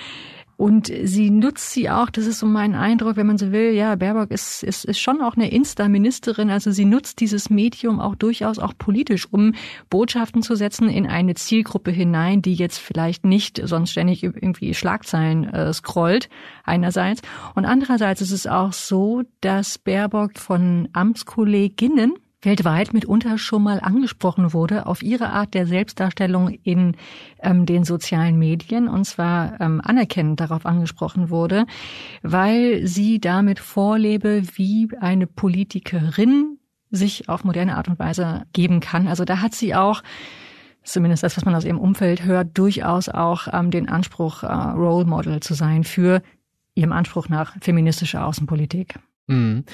Und 0.56 0.92
sie 1.02 1.30
nutzt 1.30 1.72
sie 1.72 1.90
auch, 1.90 2.10
das 2.10 2.26
ist 2.26 2.38
so 2.38 2.46
mein 2.46 2.74
Eindruck, 2.74 3.16
wenn 3.16 3.26
man 3.26 3.38
so 3.38 3.50
will, 3.50 3.72
ja, 3.72 3.96
Baerbock 3.96 4.30
ist, 4.30 4.62
ist, 4.62 4.84
ist 4.84 5.00
schon 5.00 5.20
auch 5.20 5.36
eine 5.36 5.50
Insta-Ministerin, 5.50 6.50
also 6.50 6.70
sie 6.70 6.84
nutzt 6.84 7.20
dieses 7.20 7.50
Medium 7.50 8.00
auch 8.00 8.14
durchaus 8.14 8.58
auch 8.58 8.72
politisch, 8.78 9.26
um 9.30 9.54
Botschaften 9.90 10.42
zu 10.42 10.54
setzen 10.54 10.88
in 10.88 11.06
eine 11.06 11.34
Zielgruppe 11.34 11.90
hinein, 11.90 12.40
die 12.40 12.54
jetzt 12.54 12.78
vielleicht 12.78 13.24
nicht 13.24 13.60
sonst 13.64 13.90
ständig 13.90 14.22
irgendwie 14.22 14.74
Schlagzeilen 14.74 15.44
äh, 15.44 15.72
scrollt, 15.72 16.28
einerseits. 16.64 17.22
Und 17.54 17.64
andererseits 17.64 18.20
ist 18.20 18.32
es 18.32 18.46
auch 18.46 18.72
so, 18.72 19.22
dass 19.40 19.78
Baerbock 19.78 20.38
von 20.38 20.88
Amtskolleginnen 20.92 22.14
weltweit 22.44 22.92
mitunter 22.92 23.38
schon 23.38 23.62
mal 23.62 23.80
angesprochen 23.80 24.52
wurde 24.52 24.86
auf 24.86 25.02
ihre 25.02 25.30
Art 25.30 25.54
der 25.54 25.66
Selbstdarstellung 25.66 26.48
in 26.48 26.96
ähm, 27.40 27.66
den 27.66 27.84
sozialen 27.84 28.38
Medien 28.38 28.88
und 28.88 29.04
zwar 29.04 29.60
ähm, 29.60 29.80
anerkennend 29.82 30.40
darauf 30.40 30.66
angesprochen 30.66 31.30
wurde, 31.30 31.66
weil 32.22 32.86
sie 32.86 33.20
damit 33.20 33.58
vorlebe, 33.58 34.42
wie 34.54 34.88
eine 35.00 35.26
Politikerin 35.26 36.58
sich 36.90 37.28
auf 37.28 37.44
moderne 37.44 37.76
Art 37.76 37.88
und 37.88 37.98
Weise 37.98 38.44
geben 38.52 38.80
kann. 38.80 39.08
Also 39.08 39.24
da 39.24 39.40
hat 39.40 39.54
sie 39.54 39.74
auch 39.74 40.02
zumindest 40.84 41.22
das, 41.22 41.36
was 41.36 41.44
man 41.44 41.54
aus 41.54 41.64
ihrem 41.64 41.78
Umfeld 41.78 42.24
hört, 42.24 42.56
durchaus 42.56 43.08
auch 43.08 43.48
ähm, 43.52 43.70
den 43.70 43.88
Anspruch, 43.88 44.42
äh, 44.42 44.46
Role 44.46 45.06
Model 45.06 45.40
zu 45.40 45.54
sein 45.54 45.84
für 45.84 46.22
ihrem 46.74 46.92
Anspruch 46.92 47.28
nach 47.28 47.56
feministischer 47.60 48.26
Außenpolitik. 48.26 48.94
Mhm. 49.26 49.64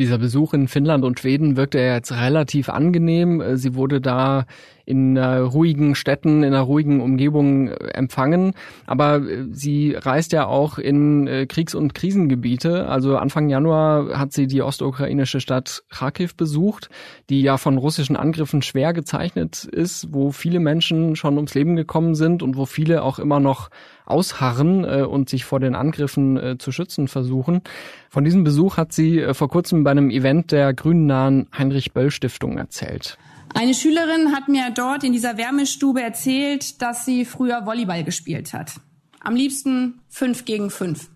Dieser 0.00 0.16
Besuch 0.16 0.54
in 0.54 0.66
Finnland 0.66 1.04
und 1.04 1.20
Schweden 1.20 1.58
wirkte 1.58 1.78
ja 1.78 1.92
jetzt 1.92 2.10
relativ 2.10 2.70
angenehm. 2.70 3.42
Äh, 3.42 3.58
sie 3.58 3.74
wurde 3.74 4.00
da 4.00 4.46
in 4.86 5.18
äh, 5.18 5.36
ruhigen 5.36 5.94
Städten, 5.94 6.42
in 6.42 6.54
einer 6.54 6.62
ruhigen 6.62 7.02
Umgebung 7.02 7.68
äh, 7.68 7.74
empfangen. 7.88 8.54
Aber 8.86 9.20
sie 9.50 9.94
reist 9.94 10.32
ja 10.32 10.46
auch 10.46 10.78
in 10.78 11.46
Kriegs- 11.48 11.74
und 11.74 11.94
Krisengebiete. 11.94 12.88
Also 12.88 13.18
Anfang 13.18 13.50
Januar 13.50 14.18
hat 14.18 14.32
sie 14.32 14.46
die 14.46 14.62
osteukrainische 14.62 15.38
Stadt 15.38 15.82
Kharkiv 15.90 16.34
besucht, 16.34 16.88
die 17.28 17.42
ja 17.42 17.58
von 17.58 17.76
russischen 17.76 18.16
Angriffen 18.16 18.62
schwer 18.62 18.94
gezeichnet 18.94 19.64
ist, 19.64 20.14
wo 20.14 20.32
viele 20.32 20.60
Menschen 20.60 21.14
schon 21.14 21.36
ums 21.36 21.52
Leben 21.52 21.76
gekommen 21.76 22.14
sind 22.14 22.42
und 22.42 22.56
wo 22.56 22.64
viele 22.64 23.02
auch 23.02 23.18
immer 23.18 23.38
noch 23.38 23.68
ausharren 24.06 24.84
äh, 24.84 25.02
und 25.02 25.28
sich 25.28 25.44
vor 25.44 25.60
den 25.60 25.74
Angriffen 25.74 26.36
äh, 26.36 26.58
zu 26.58 26.72
schützen 26.72 27.08
versuchen. 27.08 27.62
Von 28.08 28.24
diesem 28.24 28.44
Besuch 28.44 28.76
hat 28.76 28.92
sie 28.92 29.20
äh, 29.20 29.34
vor 29.34 29.48
kurzem 29.48 29.84
bei 29.84 29.90
einem 29.90 30.10
Event 30.10 30.52
der 30.52 30.74
grünnahen 30.74 31.48
Heinrich 31.56 31.92
Böll 31.92 32.10
Stiftung 32.10 32.58
erzählt. 32.58 33.18
Eine 33.54 33.74
Schülerin 33.74 34.32
hat 34.32 34.48
mir 34.48 34.70
dort 34.70 35.02
in 35.02 35.12
dieser 35.12 35.36
Wärmestube 35.36 36.00
erzählt, 36.00 36.80
dass 36.82 37.04
sie 37.04 37.24
früher 37.24 37.66
Volleyball 37.66 38.04
gespielt 38.04 38.52
hat. 38.52 38.74
Am 39.20 39.34
liebsten 39.34 40.00
fünf 40.08 40.44
gegen 40.44 40.70
fünf. 40.70 41.10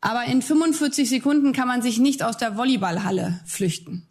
Aber 0.00 0.24
in 0.24 0.42
45 0.42 1.08
Sekunden 1.08 1.52
kann 1.52 1.66
man 1.66 1.82
sich 1.82 1.98
nicht 1.98 2.22
aus 2.22 2.36
der 2.36 2.56
Volleyballhalle 2.56 3.40
flüchten. 3.44 4.06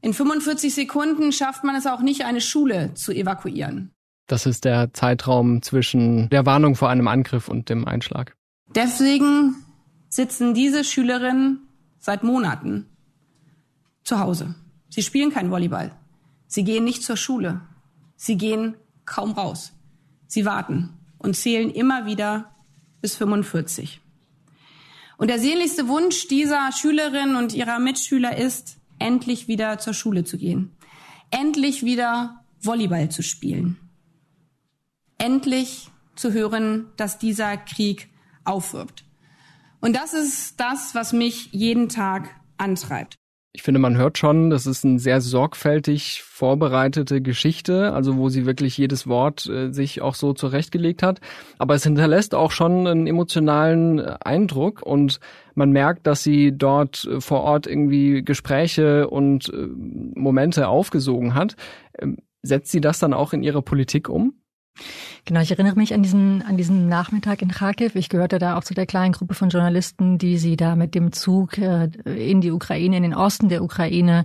In 0.00 0.14
45 0.14 0.72
Sekunden 0.72 1.32
schafft 1.32 1.64
man 1.64 1.74
es 1.74 1.86
auch 1.86 2.00
nicht, 2.00 2.24
eine 2.24 2.40
Schule 2.40 2.94
zu 2.94 3.10
evakuieren. 3.12 3.95
Das 4.26 4.44
ist 4.44 4.64
der 4.64 4.92
Zeitraum 4.92 5.62
zwischen 5.62 6.28
der 6.30 6.46
Warnung 6.46 6.74
vor 6.74 6.88
einem 6.88 7.06
Angriff 7.06 7.48
und 7.48 7.68
dem 7.68 7.86
Einschlag. 7.86 8.34
Deswegen 8.74 9.54
sitzen 10.08 10.52
diese 10.52 10.82
Schülerinnen 10.82 11.68
seit 11.98 12.24
Monaten 12.24 12.86
zu 14.02 14.18
Hause. 14.18 14.54
Sie 14.88 15.02
spielen 15.02 15.30
kein 15.30 15.50
Volleyball. 15.50 15.92
Sie 16.48 16.64
gehen 16.64 16.84
nicht 16.84 17.04
zur 17.04 17.16
Schule. 17.16 17.60
Sie 18.16 18.36
gehen 18.36 18.74
kaum 19.04 19.32
raus. 19.32 19.72
Sie 20.26 20.44
warten 20.44 20.90
und 21.18 21.36
zählen 21.36 21.70
immer 21.70 22.06
wieder 22.06 22.50
bis 23.00 23.16
45. 23.16 24.00
Und 25.18 25.28
der 25.28 25.38
sehnlichste 25.38 25.86
Wunsch 25.86 26.26
dieser 26.26 26.72
Schülerin 26.72 27.36
und 27.36 27.54
ihrer 27.54 27.78
Mitschüler 27.78 28.36
ist, 28.36 28.78
endlich 28.98 29.46
wieder 29.46 29.78
zur 29.78 29.94
Schule 29.94 30.24
zu 30.24 30.36
gehen. 30.36 30.72
Endlich 31.30 31.84
wieder 31.84 32.44
Volleyball 32.60 33.08
zu 33.08 33.22
spielen 33.22 33.78
endlich 35.18 35.88
zu 36.14 36.32
hören, 36.32 36.86
dass 36.96 37.18
dieser 37.18 37.56
Krieg 37.56 38.08
aufwirbt. 38.44 39.04
Und 39.80 39.94
das 39.94 40.14
ist 40.14 40.58
das, 40.58 40.94
was 40.94 41.12
mich 41.12 41.52
jeden 41.52 41.88
Tag 41.88 42.30
antreibt. 42.56 43.16
Ich 43.52 43.62
finde, 43.62 43.80
man 43.80 43.96
hört 43.96 44.18
schon, 44.18 44.50
das 44.50 44.66
ist 44.66 44.84
eine 44.84 44.98
sehr 44.98 45.22
sorgfältig 45.22 46.22
vorbereitete 46.22 47.22
Geschichte, 47.22 47.94
also 47.94 48.18
wo 48.18 48.28
sie 48.28 48.44
wirklich 48.44 48.76
jedes 48.76 49.06
Wort 49.06 49.46
äh, 49.46 49.72
sich 49.72 50.02
auch 50.02 50.14
so 50.14 50.34
zurechtgelegt 50.34 51.02
hat. 51.02 51.20
Aber 51.56 51.74
es 51.74 51.84
hinterlässt 51.84 52.34
auch 52.34 52.50
schon 52.50 52.86
einen 52.86 53.06
emotionalen 53.06 53.98
Eindruck 54.00 54.82
und 54.82 55.20
man 55.54 55.70
merkt, 55.70 56.06
dass 56.06 56.22
sie 56.22 56.52
dort 56.54 57.06
äh, 57.06 57.22
vor 57.22 57.44
Ort 57.44 57.66
irgendwie 57.66 58.22
Gespräche 58.22 59.08
und 59.08 59.48
äh, 59.48 59.68
Momente 59.68 60.68
aufgesogen 60.68 61.34
hat. 61.34 61.56
Ähm, 61.98 62.18
setzt 62.42 62.70
sie 62.70 62.82
das 62.82 62.98
dann 62.98 63.14
auch 63.14 63.32
in 63.32 63.42
ihre 63.42 63.62
Politik 63.62 64.10
um? 64.10 64.34
Genau, 65.24 65.40
ich 65.40 65.50
erinnere 65.50 65.76
mich 65.76 65.94
an 65.94 66.02
diesen, 66.02 66.42
an 66.42 66.56
diesen 66.56 66.88
Nachmittag 66.88 67.42
in 67.42 67.50
Kharkiv. 67.50 67.94
Ich 67.96 68.08
gehörte 68.08 68.38
da 68.38 68.56
auch 68.56 68.64
zu 68.64 68.74
der 68.74 68.86
kleinen 68.86 69.12
Gruppe 69.12 69.34
von 69.34 69.48
Journalisten, 69.48 70.18
die 70.18 70.38
sie 70.38 70.56
da 70.56 70.76
mit 70.76 70.94
dem 70.94 71.12
Zug 71.12 71.58
äh, 71.58 71.88
in 72.04 72.40
die 72.40 72.52
Ukraine, 72.52 72.96
in 72.96 73.02
den 73.02 73.14
Osten 73.14 73.48
der 73.48 73.62
Ukraine, 73.62 74.24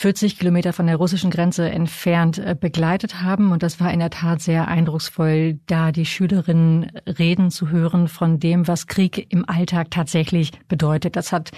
40 0.00 0.38
Kilometer 0.38 0.72
von 0.72 0.86
der 0.86 0.96
russischen 0.96 1.30
Grenze 1.30 1.68
entfernt 1.68 2.38
äh, 2.38 2.56
begleitet 2.58 3.20
haben. 3.20 3.52
Und 3.52 3.62
das 3.62 3.80
war 3.80 3.92
in 3.92 3.98
der 3.98 4.08
Tat 4.08 4.40
sehr 4.40 4.66
eindrucksvoll, 4.66 5.60
da 5.66 5.92
die 5.92 6.06
Schülerinnen 6.06 6.90
reden 7.06 7.50
zu 7.50 7.68
hören 7.68 8.08
von 8.08 8.40
dem, 8.40 8.66
was 8.66 8.86
Krieg 8.86 9.30
im 9.30 9.46
Alltag 9.46 9.90
tatsächlich 9.90 10.52
bedeutet. 10.68 11.16
Das 11.16 11.32
hat 11.32 11.50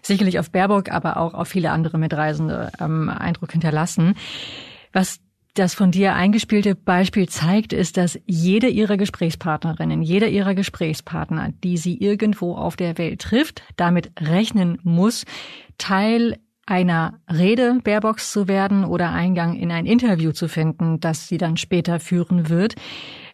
sicherlich 0.00 0.38
auf 0.38 0.50
Baerbock, 0.50 0.90
aber 0.90 1.18
auch 1.18 1.34
auf 1.34 1.48
viele 1.48 1.72
andere 1.72 1.98
Mitreisende 1.98 2.72
ähm, 2.80 3.10
Eindruck 3.10 3.52
hinterlassen. 3.52 4.14
Was 4.94 5.20
das 5.60 5.74
von 5.74 5.90
dir 5.90 6.14
eingespielte 6.14 6.74
Beispiel 6.74 7.28
zeigt, 7.28 7.72
ist, 7.72 7.96
dass 7.96 8.18
jede 8.26 8.66
ihrer 8.68 8.96
Gesprächspartnerinnen, 8.96 10.02
jeder 10.02 10.28
ihrer 10.28 10.54
Gesprächspartner, 10.54 11.52
die 11.62 11.76
sie 11.76 11.98
irgendwo 11.98 12.54
auf 12.54 12.76
der 12.76 12.98
Welt 12.98 13.20
trifft, 13.20 13.62
damit 13.76 14.10
rechnen 14.18 14.78
muss, 14.82 15.24
Teil 15.78 16.38
einer 16.66 17.20
Rede 17.30 17.78
Baerbocks 17.82 18.32
zu 18.32 18.48
werden 18.48 18.84
oder 18.84 19.10
Eingang 19.10 19.54
in 19.54 19.70
ein 19.70 19.86
Interview 19.86 20.32
zu 20.32 20.48
finden, 20.48 21.00
das 21.00 21.28
sie 21.28 21.36
dann 21.36 21.56
später 21.56 22.00
führen 22.00 22.48
wird. 22.48 22.74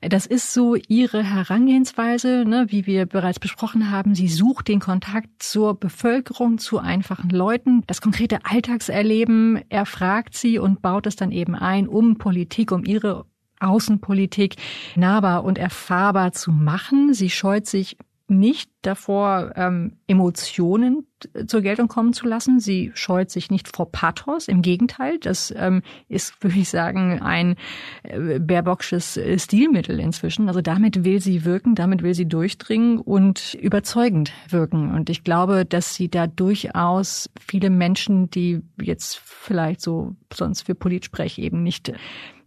Das 0.00 0.26
ist 0.26 0.52
so 0.52 0.74
ihre 0.74 1.22
Herangehensweise, 1.22 2.44
ne, 2.46 2.66
wie 2.68 2.86
wir 2.86 3.06
bereits 3.06 3.38
besprochen 3.38 3.90
haben. 3.90 4.14
Sie 4.14 4.28
sucht 4.28 4.68
den 4.68 4.80
Kontakt 4.80 5.42
zur 5.42 5.74
Bevölkerung, 5.74 6.58
zu 6.58 6.78
einfachen 6.78 7.30
Leuten, 7.30 7.82
das 7.86 8.00
konkrete 8.00 8.38
Alltagserleben 8.44 9.62
erfragt 9.68 10.36
sie 10.36 10.58
und 10.58 10.82
baut 10.82 11.06
es 11.06 11.16
dann 11.16 11.32
eben 11.32 11.54
ein, 11.54 11.88
um 11.88 12.18
Politik, 12.18 12.72
um 12.72 12.84
ihre 12.84 13.26
Außenpolitik 13.60 14.56
nahbar 14.96 15.44
und 15.44 15.58
erfahrbar 15.58 16.32
zu 16.32 16.52
machen. 16.52 17.14
Sie 17.14 17.30
scheut 17.30 17.66
sich 17.66 17.96
nicht 18.28 18.70
davor, 18.86 19.52
ähm, 19.56 19.98
Emotionen 20.06 21.06
zur 21.46 21.62
Geltung 21.62 21.88
kommen 21.88 22.12
zu 22.12 22.26
lassen. 22.26 22.60
Sie 22.60 22.92
scheut 22.94 23.30
sich 23.30 23.50
nicht 23.50 23.74
vor 23.74 23.90
Pathos. 23.90 24.48
Im 24.48 24.62
Gegenteil, 24.62 25.18
das 25.18 25.52
ähm, 25.56 25.82
ist, 26.08 26.34
würde 26.42 26.58
ich 26.58 26.68
sagen, 26.68 27.20
ein 27.20 27.56
äh, 28.02 28.38
Baerbocksches 28.38 29.16
äh, 29.16 29.38
Stilmittel 29.38 29.98
inzwischen. 29.98 30.48
Also 30.48 30.60
damit 30.60 31.04
will 31.04 31.20
sie 31.20 31.44
wirken, 31.44 31.74
damit 31.74 32.02
will 32.02 32.14
sie 32.14 32.28
durchdringen 32.28 32.98
und 32.98 33.54
überzeugend 33.54 34.32
wirken. 34.48 34.94
Und 34.94 35.10
ich 35.10 35.24
glaube, 35.24 35.64
dass 35.64 35.94
sie 35.94 36.08
da 36.08 36.26
durchaus 36.26 37.30
viele 37.40 37.70
Menschen, 37.70 38.30
die 38.30 38.62
jetzt 38.80 39.16
vielleicht 39.18 39.80
so 39.80 40.16
sonst 40.32 40.62
für 40.62 40.74
Politsprech 40.74 41.38
eben 41.38 41.62
nicht 41.62 41.92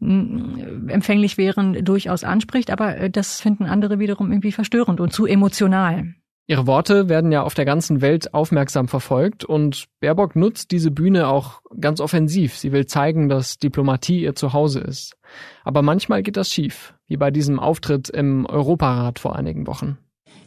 empfänglich 0.01 1.37
wären, 1.37 1.83
durchaus 1.83 2.23
anspricht, 2.23 2.71
aber 2.71 2.95
äh, 2.95 3.09
das 3.09 3.41
finden 3.41 3.65
andere 3.65 3.99
wiederum 3.99 4.31
irgendwie 4.31 4.53
verstörend 4.53 5.01
und 5.01 5.11
zu 5.11 5.25
emotional. 5.25 6.13
Ihre 6.49 6.65
Worte 6.65 7.09
werden 7.09 7.31
ja 7.31 7.43
auf 7.43 7.53
der 7.53 7.65
ganzen 7.65 8.01
Welt 8.01 8.33
aufmerksam 8.33 8.87
verfolgt 8.87 9.45
und 9.45 9.85
Baerbock 9.99 10.35
nutzt 10.35 10.71
diese 10.71 10.89
Bühne 10.89 11.27
auch 11.27 11.61
ganz 11.79 12.01
offensiv. 12.01 12.57
Sie 12.57 12.71
will 12.71 12.87
zeigen, 12.87 13.29
dass 13.29 13.59
Diplomatie 13.59 14.23
ihr 14.23 14.33
Zuhause 14.33 14.79
ist. 14.79 15.15
Aber 15.63 15.83
manchmal 15.83 16.23
geht 16.23 16.37
das 16.37 16.51
schief, 16.51 16.95
wie 17.05 17.17
bei 17.17 17.29
diesem 17.29 17.59
Auftritt 17.59 18.09
im 18.09 18.47
Europarat 18.47 19.19
vor 19.19 19.35
einigen 19.35 19.67
Wochen. 19.67 19.99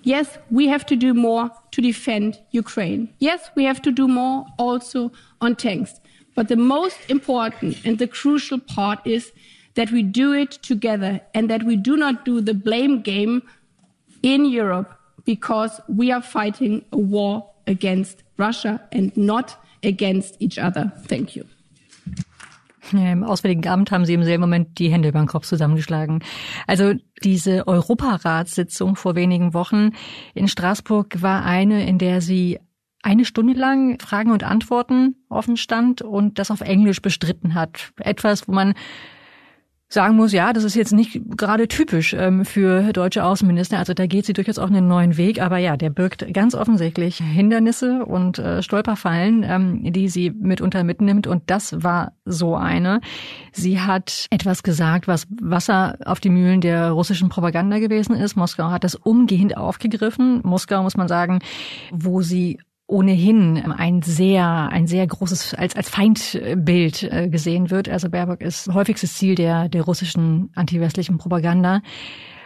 Yes, 0.02 0.40
we 0.50 0.68
have 0.68 0.84
to 0.86 0.96
do 0.96 1.14
more 1.14 1.52
to 1.70 1.80
defend 1.80 2.42
Ukraine. 2.52 3.06
Yes, 3.20 3.52
we 3.54 3.68
have 3.68 3.80
to 3.82 3.92
do 3.92 4.08
more 4.08 4.46
also 4.58 5.12
on 5.40 5.56
tanks. 5.56 6.00
But 6.34 6.48
the 6.48 6.56
most 6.56 6.98
important 7.06 7.76
and 7.86 8.00
the 8.00 8.08
crucial 8.08 8.58
part 8.58 9.06
is 9.06 9.32
that 9.76 9.92
we 9.92 10.02
do 10.02 10.34
it 10.34 10.60
together 10.62 11.20
and 11.32 11.48
that 11.48 11.62
we 11.62 11.76
do 11.76 11.96
not 11.96 12.24
do 12.24 12.40
the 12.40 12.54
blame 12.54 13.02
game 13.02 13.42
in 14.20 14.44
Europe 14.44 14.96
because 15.24 15.82
we 15.88 16.12
are 16.12 16.22
fighting 16.22 16.84
a 16.92 16.96
war 16.96 17.44
against 17.66 18.24
Russia 18.38 18.80
and 18.92 19.16
not 19.16 19.56
against 19.84 20.40
each 20.40 20.58
other. 20.58 20.92
Thank 21.08 21.36
you. 21.36 21.44
Im 22.92 23.24
Auswärtigen 23.24 23.66
Amt 23.68 23.90
haben 23.90 24.04
sie 24.04 24.14
im 24.14 24.24
selben 24.24 24.42
Moment 24.42 24.78
die 24.78 24.90
Hände 24.90 25.08
über 25.08 25.20
den 25.20 25.28
Kopf 25.28 25.46
zusammengeschlagen. 25.46 26.22
Also 26.66 26.94
diese 27.22 27.66
Europaratssitzung 27.66 28.96
vor 28.96 29.14
wenigen 29.14 29.54
Wochen 29.54 29.90
in 30.34 30.48
Straßburg 30.48 31.22
war 31.22 31.44
eine, 31.44 31.86
in 31.86 31.98
der 31.98 32.20
sie 32.20 32.58
eine 33.02 33.24
Stunde 33.24 33.54
lang 33.54 33.98
Fragen 34.00 34.30
und 34.30 34.44
Antworten 34.44 35.16
offen 35.28 35.56
stand 35.56 36.02
und 36.02 36.38
das 36.38 36.50
auf 36.50 36.60
Englisch 36.60 37.02
bestritten 37.02 37.54
hat. 37.54 37.92
Etwas, 37.98 38.46
wo 38.46 38.52
man 38.52 38.74
sagen 39.92 40.16
muss, 40.16 40.32
ja, 40.32 40.52
das 40.52 40.64
ist 40.64 40.74
jetzt 40.74 40.92
nicht 40.92 41.20
gerade 41.36 41.68
typisch 41.68 42.14
ähm, 42.14 42.44
für 42.44 42.92
deutsche 42.92 43.24
Außenminister. 43.24 43.78
Also 43.78 43.92
da 43.94 44.06
geht 44.06 44.24
sie 44.24 44.32
durchaus 44.32 44.58
auch 44.58 44.68
einen 44.68 44.88
neuen 44.88 45.16
Weg. 45.16 45.40
Aber 45.40 45.58
ja, 45.58 45.76
der 45.76 45.90
birgt 45.90 46.32
ganz 46.32 46.54
offensichtlich 46.54 47.18
Hindernisse 47.18 48.04
und 48.04 48.38
äh, 48.38 48.62
Stolperfallen, 48.62 49.44
ähm, 49.46 49.92
die 49.92 50.08
sie 50.08 50.30
mitunter 50.30 50.82
mitnimmt. 50.84 51.26
Und 51.26 51.42
das 51.50 51.82
war 51.82 52.12
so 52.24 52.56
eine. 52.56 53.00
Sie 53.52 53.80
hat 53.80 54.26
etwas 54.30 54.62
gesagt, 54.62 55.08
was 55.08 55.26
Wasser 55.40 55.98
auf 56.04 56.20
die 56.20 56.30
Mühlen 56.30 56.60
der 56.60 56.90
russischen 56.90 57.28
Propaganda 57.28 57.78
gewesen 57.78 58.14
ist. 58.14 58.36
Moskau 58.36 58.70
hat 58.70 58.84
das 58.84 58.94
umgehend 58.94 59.56
aufgegriffen. 59.56 60.40
Moskau, 60.42 60.82
muss 60.82 60.96
man 60.96 61.08
sagen, 61.08 61.40
wo 61.90 62.22
sie 62.22 62.58
ohnehin 62.92 63.72
ein 63.72 64.02
sehr, 64.02 64.68
ein 64.70 64.86
sehr 64.86 65.06
großes, 65.06 65.54
als, 65.54 65.74
als 65.74 65.88
Feindbild 65.88 67.02
äh, 67.04 67.28
gesehen 67.28 67.70
wird. 67.70 67.88
Also 67.88 68.10
Baerbock 68.10 68.42
ist 68.42 68.72
häufigstes 68.72 69.16
Ziel 69.16 69.34
der, 69.34 69.68
der 69.68 69.82
russischen 69.82 70.50
antiwestlichen 70.54 71.18
Propaganda 71.18 71.80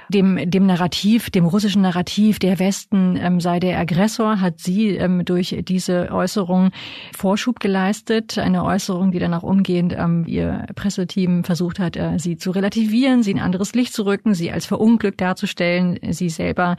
dem, 0.09 0.51
dem 0.51 0.67
Narrativ, 0.67 1.31
dem 1.31 1.47
russischen 1.47 1.83
Narrativ, 1.83 2.39
der 2.39 2.59
Westen 2.59 3.17
ähm, 3.17 3.41
sei 3.41 3.61
der 3.61 3.79
Aggressor, 3.79 4.41
hat 4.41 4.61
sie 4.61 4.91
ähm, 4.91 5.25
durch 5.25 5.57
diese 5.67 6.11
Äußerung 6.13 6.71
Vorschub 7.17 7.61
geleistet. 7.61 8.39
Eine 8.39 8.65
Äußerung, 8.65 9.13
die 9.13 9.19
dann 9.19 9.35
auch 9.35 9.43
umgehend 9.43 9.95
ähm, 9.97 10.25
ihr 10.27 10.67
Presseteam 10.75 11.45
versucht 11.45 11.79
hat, 11.79 11.97
äh, 11.97 12.19
sie 12.19 12.37
zu 12.37 12.51
relativieren, 12.51 13.23
sie 13.23 13.33
in 13.33 13.41
anderes 13.41 13.75
Licht 13.75 13.93
zu 13.93 14.05
rücken, 14.05 14.35
sie 14.35 14.53
als 14.53 14.67
verunglückt 14.67 15.21
darzustellen. 15.21 15.99
Sie 16.11 16.29
selber 16.29 16.77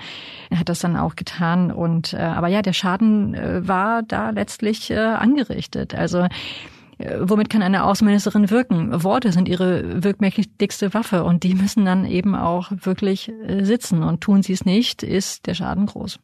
hat 0.56 0.70
das 0.70 0.80
dann 0.80 0.96
auch 0.96 1.16
getan. 1.16 1.72
Und 1.72 2.14
äh, 2.14 2.18
aber 2.18 2.48
ja, 2.48 2.62
der 2.62 2.74
Schaden 2.74 3.34
äh, 3.34 3.68
war 3.68 4.04
da 4.04 4.30
letztlich 4.32 4.92
äh, 4.92 4.98
angerichtet. 4.98 5.96
Also 5.96 6.28
womit 7.20 7.50
kann 7.50 7.62
eine 7.62 7.84
Außenministerin 7.84 8.50
wirken? 8.50 9.04
Worte 9.04 9.32
sind 9.32 9.48
ihre 9.48 10.04
wirkmächtigste 10.04 10.94
Waffe 10.94 11.24
und 11.24 11.44
die 11.44 11.54
müssen 11.54 11.86
dann 11.86 12.06
eben 12.06 12.36
auch 12.36 12.72
wirklich 12.72 13.30
äh, 13.30 13.64
sitzen. 13.64 14.04
Und 14.04 14.22
tun 14.22 14.44
sie 14.44 14.54
es 14.54 14.66
nicht, 14.66 15.04
ist 15.04 15.48
der 15.48 15.54
Schaden 15.54 15.86
groß. 15.86 16.20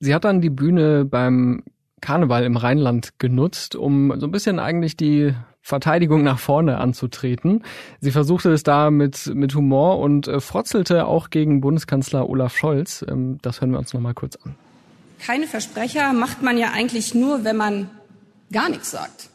Sie 0.00 0.14
hat 0.14 0.24
dann 0.24 0.40
die 0.40 0.50
Bühne 0.50 1.04
beim 1.04 1.62
Karneval 2.00 2.44
im 2.44 2.56
Rheinland 2.56 3.18
genutzt, 3.18 3.74
um 3.74 4.14
so 4.20 4.26
ein 4.26 4.30
bisschen 4.30 4.58
eigentlich 4.58 4.96
die 4.96 5.34
Verteidigung 5.60 6.22
nach 6.22 6.38
vorne 6.38 6.78
anzutreten. 6.78 7.64
Sie 8.00 8.10
versuchte 8.10 8.52
es 8.52 8.62
da 8.62 8.90
mit, 8.90 9.34
mit 9.34 9.54
Humor 9.54 9.98
und 9.98 10.28
äh, 10.28 10.40
frotzelte 10.40 11.06
auch 11.06 11.30
gegen 11.30 11.60
Bundeskanzler 11.60 12.28
Olaf 12.28 12.56
Scholz. 12.56 13.04
Ähm, 13.08 13.38
das 13.42 13.60
hören 13.60 13.72
wir 13.72 13.78
uns 13.78 13.92
nochmal 13.92 14.14
kurz 14.14 14.36
an. 14.36 14.54
Keine 15.20 15.46
Versprecher 15.46 16.12
macht 16.12 16.42
man 16.42 16.58
ja 16.58 16.70
eigentlich 16.72 17.14
nur, 17.14 17.44
wenn 17.44 17.56
man 17.56 17.90
gar 18.52 18.68
nichts 18.68 18.92
sagt. 18.92 19.30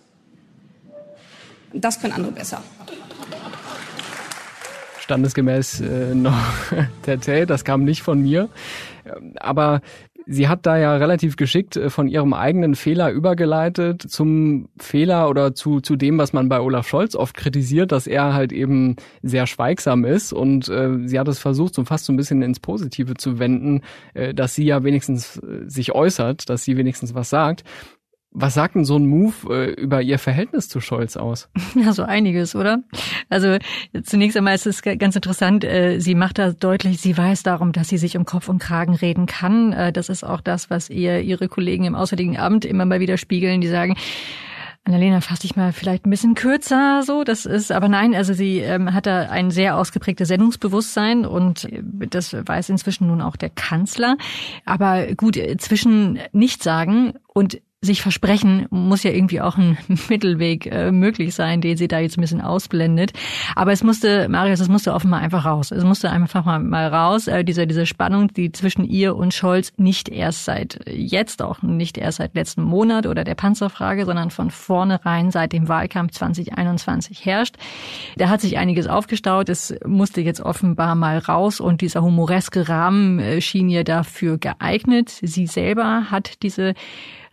Das 1.74 2.00
können 2.00 2.14
andere 2.14 2.32
besser. 2.32 2.62
Standesgemäß 5.00 5.82
äh, 5.82 6.16
noch 6.16 6.38
Tete, 7.02 7.46
das 7.46 7.66
kam 7.66 7.84
nicht 7.84 8.04
von 8.04 8.22
mir. 8.22 8.50
Aber 9.36 9.82
sie 10.26 10.48
hat 10.48 10.66
da 10.66 10.78
ja 10.78 10.96
relativ 10.96 11.36
geschickt 11.36 11.76
äh, 11.76 11.90
von 11.90 12.08
ihrem 12.08 12.34
eigenen 12.34 12.76
Fehler 12.76 13.12
übergeleitet 13.12 14.02
zum 14.02 14.70
Fehler 14.78 15.30
oder 15.30 15.54
zu, 15.54 15.82
zu 15.82 15.96
dem, 15.96 16.18
was 16.18 16.34
man 16.34 16.50
bei 16.50 16.60
Olaf 16.60 16.88
Scholz 16.88 17.16
oft 17.16 17.36
kritisiert, 17.36 17.92
dass 17.92 18.08
er 18.08 18.34
halt 18.34 18.52
eben 18.52 18.96
sehr 19.22 19.48
schweigsam 19.48 20.06
ist. 20.06 20.34
Und 20.34 20.70
äh, 20.70 21.06
sie 21.06 21.20
hat 21.20 21.28
es 21.28 21.40
versucht, 21.40 21.74
so 21.74 21.84
fast 21.84 22.06
so 22.06 22.14
ein 22.14 22.18
bisschen 22.18 22.42
ins 22.42 22.60
Positive 22.60 23.16
zu 23.16 23.40
wenden, 23.40 23.82
äh, 24.14 24.34
dass 24.34 24.56
sie 24.56 24.66
ja 24.66 24.84
wenigstens 24.84 25.38
äh, 25.38 25.68
sich 25.68 25.94
äußert, 25.94 26.50
dass 26.50 26.64
sie 26.64 26.78
wenigstens 26.78 27.14
was 27.14 27.30
sagt. 27.30 27.64
Was 28.36 28.56
sagt 28.56 28.74
denn 28.74 28.84
so 28.84 28.96
ein 28.96 29.06
Move 29.06 29.34
äh, 29.50 29.74
über 29.80 30.02
Ihr 30.02 30.18
Verhältnis 30.18 30.68
zu 30.68 30.82
Scholz 30.82 31.18
aus? 31.18 31.50
Ja, 31.76 31.92
so 31.94 32.04
einiges, 32.04 32.56
oder? 32.56 32.84
Also 33.30 33.58
zunächst 34.04 34.38
einmal 34.38 34.56
ist 34.56 34.68
es 34.68 34.82
ganz 34.82 35.16
interessant, 35.16 35.64
äh, 35.64 36.00
sie 36.00 36.16
macht 36.16 36.38
da 36.38 36.52
deutlich, 36.52 37.00
sie 37.00 37.18
weiß 37.18 37.44
darum, 37.44 37.72
dass 37.72 37.90
sie 37.90 37.98
sich 37.98 38.18
um 38.18 38.26
Kopf 38.26 38.48
und 38.48 38.60
Kragen 38.60 38.96
reden 38.96 39.26
kann. 39.26 39.74
Äh, 39.74 39.92
das 39.92 40.10
ist 40.10 40.24
auch 40.24 40.42
das, 40.42 40.70
was 40.70 40.90
ihr 40.90 41.22
ihre 41.22 41.48
Kollegen 41.48 41.86
im 41.86 41.96
Auswärtigen 41.96 42.38
Amt 42.38 42.66
immer 42.66 42.86
mal 42.86 43.00
wieder 43.00 43.18
spiegeln, 43.18 43.62
die 43.62 43.68
sagen, 43.68 43.96
Annalena, 44.86 45.22
fass 45.22 45.40
dich 45.40 45.56
mal 45.56 45.72
vielleicht 45.72 46.06
ein 46.06 46.10
bisschen 46.10 46.36
kürzer, 46.36 47.04
so. 47.04 47.24
Das 47.24 47.46
ist, 47.46 47.72
aber 47.72 47.88
nein, 47.88 48.14
also 48.14 48.34
sie 48.34 48.60
ähm, 48.60 48.94
hat 48.94 49.06
da 49.06 49.30
ein 49.30 49.50
sehr 49.50 49.78
ausgeprägtes 49.78 50.28
Sendungsbewusstsein 50.28 51.26
und 51.26 51.66
äh, 51.66 51.82
das 52.10 52.34
weiß 52.34 52.70
inzwischen 52.70 53.08
nun 53.08 53.22
auch 53.22 53.38
der 53.38 53.50
Kanzler. 53.50 54.18
Aber 54.66 55.08
gut, 55.16 55.38
äh, 55.38 55.56
zwischen 55.58 56.20
Nichtsagen 56.34 57.14
und 57.28 57.62
sich 57.84 58.02
versprechen, 58.02 58.66
muss 58.70 59.04
ja 59.04 59.12
irgendwie 59.12 59.42
auch 59.42 59.58
ein 59.58 59.78
Mittelweg 60.10 60.66
äh, 60.68 60.92
möglich 60.92 61.36
sein, 61.36 61.62
den 61.62 61.78
sie 61.78 61.88
da 61.88 62.00
jetzt 62.00 62.18
ein 62.18 62.22
bisschen 62.22 62.42
ausblendet. 62.42 63.12
Aber 63.56 63.72
es 63.72 63.84
musste, 63.84 64.30
Marius, 64.30 64.62
es 64.62 64.70
musste 64.70 64.94
offenbar 64.94 65.20
einfach 65.20 65.46
raus. 65.46 65.72
Es 65.72 65.84
musste 65.84 66.10
einfach 66.10 66.46
mal, 66.46 66.60
mal 66.60 66.88
raus, 66.88 67.28
äh, 67.28 67.44
diese, 67.44 67.68
diese 67.68 67.86
Spannung, 67.86 68.34
die 68.34 68.52
zwischen 68.52 68.86
ihr 68.86 69.16
und 69.16 69.34
Scholz 69.34 69.74
nicht 69.78 70.08
erst 70.10 70.46
seit 70.46 70.80
jetzt, 70.88 71.42
auch 71.42 71.62
nicht 71.62 71.98
erst 71.98 72.18
seit 72.18 72.36
letzten 72.36 72.64
Monat 72.64 73.06
oder 73.06 73.24
der 73.24 73.36
Panzerfrage, 73.36 74.06
sondern 74.06 74.32
von 74.32 74.50
vornherein 74.50 75.32
seit 75.32 75.52
dem 75.52 75.68
Wahlkampf 75.68 76.14
2021 76.14 77.26
herrscht. 77.26 77.56
Da 78.18 78.30
hat 78.30 78.42
sich 78.42 78.58
einiges 78.58 78.88
aufgestaut. 78.88 79.50
Es 79.50 79.76
musste 79.86 80.22
jetzt 80.22 80.42
offenbar 80.42 80.96
mal 80.96 81.18
raus 81.18 81.60
und 81.60 81.82
dieser 81.82 82.02
humoreske 82.02 82.70
Rahmen 82.70 83.20
äh, 83.20 83.42
schien 83.42 83.70
ihr 83.70 83.84
dafür 83.84 84.38
geeignet. 84.38 85.10
Sie 85.22 85.48
selber 85.48 86.12
hat 86.12 86.42
diese 86.44 86.76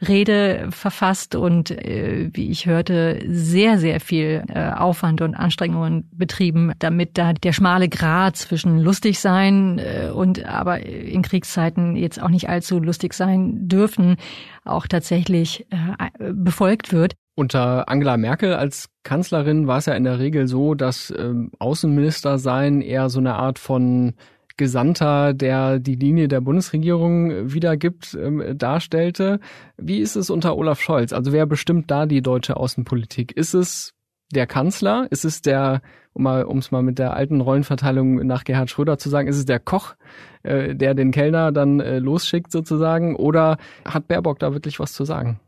Rede 0.07 0.69
verfasst 0.71 1.35
und, 1.35 1.71
äh, 1.71 2.31
wie 2.33 2.51
ich 2.51 2.67
hörte, 2.67 3.21
sehr, 3.27 3.79
sehr 3.79 4.01
viel 4.01 4.45
äh, 4.49 4.71
Aufwand 4.71 5.21
und 5.21 5.35
Anstrengungen 5.35 6.09
betrieben, 6.13 6.73
damit 6.79 7.19
da 7.19 7.33
der 7.33 7.53
schmale 7.53 7.89
Grat 7.89 8.37
zwischen 8.37 8.79
lustig 8.79 9.19
sein 9.19 9.79
äh, 9.79 10.11
und 10.11 10.45
aber 10.45 10.81
in 10.87 11.23
Kriegszeiten 11.23 11.97
jetzt 11.97 12.23
auch 12.23 12.31
nicht 12.31 12.49
allzu 12.49 12.79
lustig 12.79 13.13
sein 13.15 13.69
dürfen, 13.69 14.17
auch 14.65 14.87
tatsächlich 14.87 15.67
äh, 15.71 16.33
befolgt 16.33 16.93
wird. 16.93 17.15
Unter 17.35 17.89
Angela 17.89 18.17
Merkel 18.17 18.55
als 18.55 18.91
Kanzlerin 19.03 19.67
war 19.67 19.79
es 19.79 19.87
ja 19.87 19.95
in 19.95 20.05
der 20.05 20.19
Regel 20.19 20.47
so, 20.47 20.75
dass 20.75 21.13
ähm, 21.17 21.51
Außenminister 21.59 22.39
sein 22.39 22.81
eher 22.81 23.09
so 23.09 23.19
eine 23.19 23.35
Art 23.35 23.59
von 23.59 24.15
Gesandter, 24.61 25.33
der 25.33 25.79
die 25.79 25.95
Linie 25.95 26.29
der 26.29 26.43
Bundesregierung 26.43 27.51
wiedergibt, 27.51 28.13
ähm, 28.13 28.59
darstellte. 28.59 29.41
Wie 29.79 30.01
ist 30.01 30.17
es 30.17 30.29
unter 30.29 30.55
Olaf 30.55 30.83
Scholz? 30.83 31.15
Also 31.15 31.33
wer 31.33 31.47
bestimmt 31.47 31.91
da 31.91 32.05
die 32.05 32.21
deutsche 32.21 32.59
Außenpolitik? 32.59 33.33
Ist 33.33 33.55
es 33.55 33.95
der 34.31 34.47
Kanzler? 34.47 35.07
Ist 35.09 35.25
es 35.25 35.41
der, 35.41 35.81
um 36.13 36.27
um 36.27 36.59
es 36.59 36.71
mal 36.73 36.83
mit 36.83 36.99
der 36.99 37.15
alten 37.15 37.41
Rollenverteilung 37.41 38.27
nach 38.27 38.45
Gerhard 38.45 38.69
Schröder 38.69 38.99
zu 38.99 39.09
sagen, 39.09 39.29
ist 39.29 39.39
es 39.39 39.47
der 39.47 39.61
Koch, 39.61 39.95
äh, 40.43 40.75
der 40.75 40.93
den 40.93 41.11
Kellner 41.11 41.53
dann 41.53 41.81
äh, 41.81 41.99
losschickt 41.99 42.53
sozusagen? 42.53 43.17
Oder 43.17 43.57
hat 43.87 44.09
Baerbock 44.09 44.41
da 44.41 44.53
wirklich 44.53 44.79
was 44.79 44.93
zu 44.93 45.07
sagen? 45.07 45.41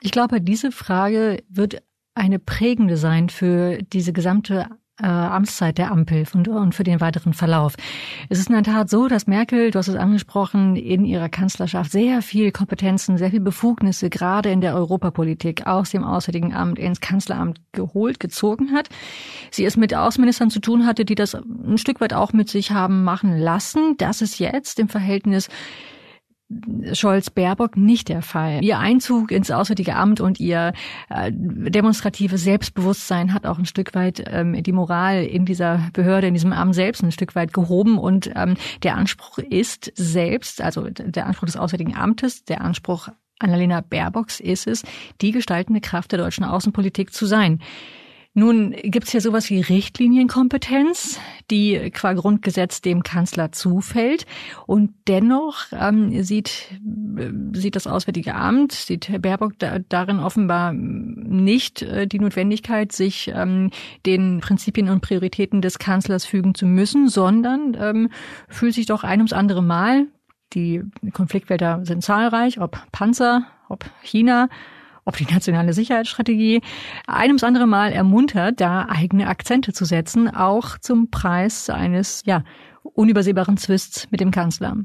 Ich 0.00 0.12
glaube, 0.12 0.40
diese 0.40 0.70
Frage 0.70 1.42
wird 1.48 1.82
eine 2.14 2.38
prägende 2.38 2.96
sein 2.96 3.28
für 3.28 3.78
diese 3.92 4.12
gesamte 4.12 4.68
äh, 5.02 5.06
Amtszeit 5.06 5.78
der 5.78 5.90
Ampel 5.90 6.24
und 6.34 6.74
für 6.74 6.84
den 6.84 7.00
weiteren 7.00 7.34
Verlauf. 7.34 7.74
Es 8.28 8.38
ist 8.38 8.48
in 8.48 8.54
der 8.54 8.62
Tat 8.62 8.88
so, 8.88 9.08
dass 9.08 9.26
Merkel, 9.26 9.70
du 9.70 9.78
hast 9.78 9.88
es 9.88 9.96
angesprochen, 9.96 10.76
in 10.76 11.04
ihrer 11.04 11.28
Kanzlerschaft 11.28 11.90
sehr 11.90 12.22
viel 12.22 12.52
Kompetenzen, 12.52 13.18
sehr 13.18 13.30
viel 13.30 13.40
Befugnisse 13.40 14.10
gerade 14.10 14.50
in 14.50 14.60
der 14.60 14.74
Europapolitik 14.74 15.66
aus 15.66 15.90
dem 15.90 16.04
Auswärtigen 16.04 16.54
Amt 16.54 16.78
ins 16.78 17.00
Kanzleramt 17.00 17.60
geholt, 17.72 18.20
gezogen 18.20 18.72
hat. 18.72 18.88
Sie 19.50 19.64
es 19.64 19.76
mit 19.76 19.94
Außenministern 19.94 20.50
zu 20.50 20.60
tun 20.60 20.86
hatte, 20.86 21.04
die 21.04 21.14
das 21.14 21.34
ein 21.34 21.78
Stück 21.78 22.00
weit 22.00 22.14
auch 22.14 22.32
mit 22.32 22.48
sich 22.48 22.70
haben 22.70 23.04
machen 23.04 23.36
lassen. 23.36 23.96
Das 23.98 24.22
ist 24.22 24.38
jetzt 24.38 24.78
im 24.78 24.88
Verhältnis 24.88 25.48
Scholz-Baerbock 26.92 27.76
nicht 27.76 28.08
der 28.08 28.22
Fall. 28.22 28.62
Ihr 28.62 28.78
Einzug 28.78 29.32
ins 29.32 29.50
Auswärtige 29.50 29.96
Amt 29.96 30.20
und 30.20 30.38
ihr 30.38 30.72
äh, 31.08 31.32
demonstratives 31.32 32.44
Selbstbewusstsein 32.44 33.34
hat 33.34 33.46
auch 33.46 33.58
ein 33.58 33.66
Stück 33.66 33.94
weit 33.94 34.22
ähm, 34.28 34.62
die 34.62 34.72
Moral 34.72 35.24
in 35.24 35.44
dieser 35.44 35.90
Behörde, 35.92 36.28
in 36.28 36.34
diesem 36.34 36.52
Amt 36.52 36.74
selbst 36.74 37.02
ein 37.02 37.10
Stück 37.10 37.34
weit 37.34 37.52
gehoben. 37.52 37.98
Und 37.98 38.30
ähm, 38.36 38.54
der 38.84 38.96
Anspruch 38.96 39.38
ist 39.38 39.92
selbst, 39.96 40.62
also 40.62 40.88
der 40.88 41.26
Anspruch 41.26 41.46
des 41.46 41.56
Auswärtigen 41.56 41.96
Amtes, 41.96 42.44
der 42.44 42.60
Anspruch 42.60 43.08
Annalena 43.38 43.80
Baerbocks 43.80 44.40
ist 44.40 44.66
es, 44.66 44.82
die 45.20 45.32
gestaltende 45.32 45.80
Kraft 45.80 46.12
der 46.12 46.18
deutschen 46.20 46.44
Außenpolitik 46.44 47.12
zu 47.12 47.26
sein. 47.26 47.60
Nun 48.38 48.72
gibt 48.72 49.06
es 49.06 49.14
ja 49.14 49.20
sowas 49.20 49.48
wie 49.48 49.62
Richtlinienkompetenz, 49.62 51.18
die 51.50 51.90
qua 51.90 52.12
Grundgesetz 52.12 52.82
dem 52.82 53.02
Kanzler 53.02 53.50
zufällt. 53.50 54.26
Und 54.66 54.92
dennoch 55.08 55.64
ähm, 55.72 56.22
sieht, 56.22 56.70
äh, 57.16 57.30
sieht 57.54 57.76
das 57.76 57.86
Auswärtige 57.86 58.34
Amt, 58.34 58.72
sieht 58.72 59.08
Herr 59.08 59.20
Baerbock 59.20 59.58
da, 59.58 59.78
darin 59.78 60.18
offenbar 60.18 60.74
nicht 60.74 61.80
äh, 61.80 62.06
die 62.06 62.18
Notwendigkeit, 62.18 62.92
sich 62.92 63.32
ähm, 63.34 63.70
den 64.04 64.40
Prinzipien 64.40 64.90
und 64.90 65.00
Prioritäten 65.00 65.62
des 65.62 65.78
Kanzlers 65.78 66.26
fügen 66.26 66.54
zu 66.54 66.66
müssen, 66.66 67.08
sondern 67.08 67.74
ähm, 67.80 68.10
fühlt 68.50 68.74
sich 68.74 68.84
doch 68.84 69.02
ein 69.02 69.20
ums 69.20 69.32
andere 69.32 69.62
Mal, 69.62 70.08
die 70.52 70.82
Konfliktfelder 71.14 71.86
sind 71.86 72.04
zahlreich, 72.04 72.60
ob 72.60 72.78
Panzer, 72.92 73.46
ob 73.70 73.86
China, 74.02 74.50
ob 75.06 75.16
die 75.16 75.32
nationale 75.32 75.72
Sicherheitsstrategie 75.72 76.60
ein 77.06 77.28
ums 77.28 77.44
andere 77.44 77.66
Mal 77.66 77.92
ermuntert, 77.92 78.60
da 78.60 78.86
eigene 78.88 79.28
Akzente 79.28 79.72
zu 79.72 79.84
setzen, 79.84 80.28
auch 80.28 80.78
zum 80.78 81.10
Preis 81.10 81.70
eines 81.70 82.22
ja, 82.26 82.42
unübersehbaren 82.94 83.56
Twists 83.56 84.08
mit 84.10 84.20
dem 84.20 84.30
Kanzler. 84.30 84.76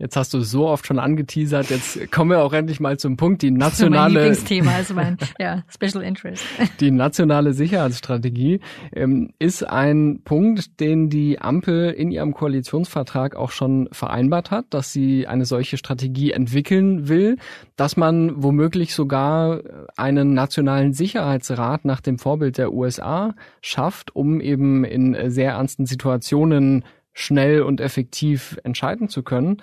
Jetzt 0.00 0.16
hast 0.16 0.32
du 0.32 0.40
so 0.40 0.66
oft 0.66 0.86
schon 0.86 0.98
angeteasert, 0.98 1.68
jetzt 1.68 2.10
kommen 2.10 2.30
wir 2.30 2.42
auch 2.42 2.54
endlich 2.54 2.80
mal 2.80 2.98
zum 2.98 3.18
Punkt. 3.18 3.42
Die 3.42 3.50
nationale. 3.50 4.14
mein 4.14 4.22
Lieblingsthema 4.22 4.78
ist 4.78 4.94
mein 4.94 5.18
ja, 5.38 5.62
Special 5.68 6.02
Interest. 6.02 6.42
Die 6.80 6.90
nationale 6.90 7.52
Sicherheitsstrategie 7.52 8.60
ähm, 8.94 9.34
ist 9.38 9.62
ein 9.62 10.22
Punkt, 10.24 10.80
den 10.80 11.10
die 11.10 11.38
Ampel 11.38 11.90
in 11.90 12.10
ihrem 12.10 12.32
Koalitionsvertrag 12.32 13.36
auch 13.36 13.50
schon 13.50 13.90
vereinbart 13.92 14.50
hat, 14.50 14.66
dass 14.70 14.90
sie 14.90 15.26
eine 15.26 15.44
solche 15.44 15.76
Strategie 15.76 16.30
entwickeln 16.32 17.08
will, 17.08 17.36
dass 17.76 17.98
man 17.98 18.42
womöglich 18.42 18.94
sogar 18.94 19.60
einen 19.98 20.32
nationalen 20.32 20.94
Sicherheitsrat 20.94 21.84
nach 21.84 22.00
dem 22.00 22.18
Vorbild 22.18 22.56
der 22.56 22.72
USA 22.72 23.34
schafft, 23.60 24.16
um 24.16 24.40
eben 24.40 24.84
in 24.84 25.30
sehr 25.30 25.52
ernsten 25.52 25.84
Situationen 25.84 26.84
schnell 27.12 27.62
und 27.62 27.80
effektiv 27.80 28.58
entscheiden 28.64 29.08
zu 29.08 29.22
können. 29.22 29.62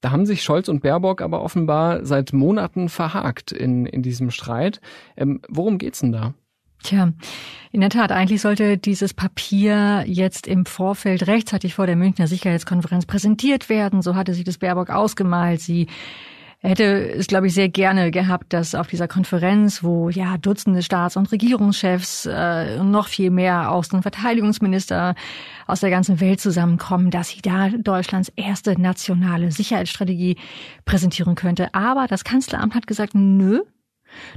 Da 0.00 0.10
haben 0.10 0.26
sich 0.26 0.42
Scholz 0.42 0.68
und 0.68 0.82
Baerbock 0.82 1.22
aber 1.22 1.42
offenbar 1.42 2.04
seit 2.04 2.32
Monaten 2.32 2.88
verhakt 2.88 3.52
in, 3.52 3.86
in 3.86 4.02
diesem 4.02 4.30
Streit. 4.30 4.80
Ähm, 5.16 5.40
worum 5.48 5.78
geht's 5.78 6.00
denn 6.00 6.12
da? 6.12 6.34
Tja, 6.82 7.12
in 7.70 7.80
der 7.80 7.90
Tat, 7.90 8.10
eigentlich 8.10 8.40
sollte 8.40 8.76
dieses 8.76 9.14
Papier 9.14 10.02
jetzt 10.06 10.48
im 10.48 10.66
Vorfeld 10.66 11.28
rechtzeitig 11.28 11.74
vor 11.74 11.86
der 11.86 11.94
Münchner 11.94 12.26
Sicherheitskonferenz 12.26 13.06
präsentiert 13.06 13.68
werden. 13.68 14.02
So 14.02 14.16
hatte 14.16 14.34
sich 14.34 14.42
das 14.42 14.58
Baerbock 14.58 14.90
ausgemalt. 14.90 15.60
Sie 15.60 15.86
er 16.62 16.70
hätte 16.70 17.10
es, 17.10 17.26
glaube 17.26 17.48
ich, 17.48 17.54
sehr 17.54 17.68
gerne 17.68 18.12
gehabt, 18.12 18.52
dass 18.52 18.76
auf 18.76 18.86
dieser 18.86 19.08
Konferenz, 19.08 19.82
wo 19.82 20.10
ja 20.10 20.38
Dutzende 20.38 20.82
Staats- 20.82 21.16
und 21.16 21.32
Regierungschefs 21.32 22.26
äh, 22.26 22.82
noch 22.84 23.08
viel 23.08 23.30
mehr 23.30 23.72
Außen- 23.72 23.96
und 23.96 24.02
Verteidigungsminister 24.02 25.16
aus 25.66 25.80
der 25.80 25.90
ganzen 25.90 26.20
Welt 26.20 26.40
zusammenkommen, 26.40 27.10
dass 27.10 27.30
sie 27.30 27.42
da 27.42 27.68
Deutschlands 27.68 28.32
erste 28.36 28.80
nationale 28.80 29.50
Sicherheitsstrategie 29.50 30.36
präsentieren 30.84 31.34
könnte. 31.34 31.74
Aber 31.74 32.06
das 32.06 32.22
Kanzleramt 32.22 32.76
hat 32.76 32.86
gesagt, 32.86 33.16
nö, 33.16 33.62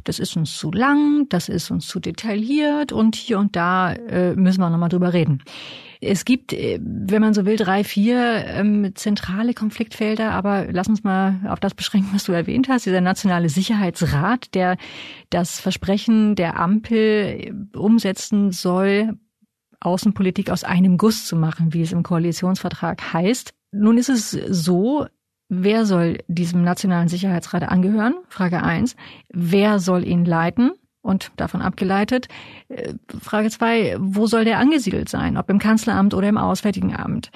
das 0.03 0.17
ist 0.17 0.35
uns 0.35 0.57
zu 0.57 0.71
lang, 0.71 1.29
das 1.29 1.47
ist 1.47 1.69
uns 1.69 1.87
zu 1.87 1.99
detailliert 1.99 2.91
und 2.91 3.15
hier 3.15 3.37
und 3.37 3.55
da 3.55 3.93
äh, 3.93 4.35
müssen 4.35 4.61
wir 4.61 4.71
nochmal 4.71 4.89
drüber 4.89 5.13
reden. 5.13 5.43
Es 6.01 6.25
gibt, 6.25 6.53
äh, 6.53 6.79
wenn 6.81 7.21
man 7.21 7.33
so 7.33 7.45
will, 7.45 7.57
drei, 7.57 7.83
vier 7.83 8.45
ähm, 8.47 8.91
zentrale 8.95 9.53
Konfliktfelder, 9.53 10.31
aber 10.31 10.67
lass 10.71 10.87
uns 10.87 11.03
mal 11.03 11.39
auf 11.47 11.59
das 11.59 11.73
beschränken, 11.73 12.09
was 12.13 12.25
du 12.25 12.31
erwähnt 12.31 12.69
hast. 12.69 12.85
Dieser 12.85 13.01
nationale 13.01 13.49
Sicherheitsrat, 13.49 14.53
der 14.53 14.77
das 15.29 15.59
Versprechen 15.59 16.35
der 16.35 16.59
Ampel 16.59 16.97
äh, 16.97 17.77
umsetzen 17.77 18.51
soll, 18.51 19.17
Außenpolitik 19.79 20.49
aus 20.49 20.63
einem 20.63 20.97
Guss 20.97 21.25
zu 21.25 21.35
machen, 21.35 21.73
wie 21.73 21.81
es 21.81 21.91
im 21.91 22.03
Koalitionsvertrag 22.03 23.13
heißt. 23.13 23.53
Nun 23.71 23.97
ist 23.97 24.09
es 24.09 24.31
so, 24.31 25.05
wer 25.49 25.85
soll 25.85 26.19
diesem 26.27 26.63
Nationalen 26.63 27.07
Sicherheitsrat 27.07 27.63
angehören? 27.63 28.15
Frage 28.29 28.63
eins. 28.63 28.95
Wer 29.29 29.79
soll 29.79 30.07
ihn 30.07 30.25
leiten? 30.25 30.71
Und 31.05 31.31
davon 31.37 31.61
abgeleitet, 31.61 32.29
äh, 32.67 32.93
Frage 33.21 33.51
zwei, 33.51 33.95
wo 33.99 34.25
soll 34.25 34.43
der 34.43 34.57
angesiedelt 34.57 35.07
sein? 35.07 35.37
Ob 35.37 35.51
im 35.51 35.59
Kanzleramt 35.59 36.15
oder 36.15 36.27
im 36.27 36.39
Auswärtigen 36.39 36.95
Amt? 36.95 37.29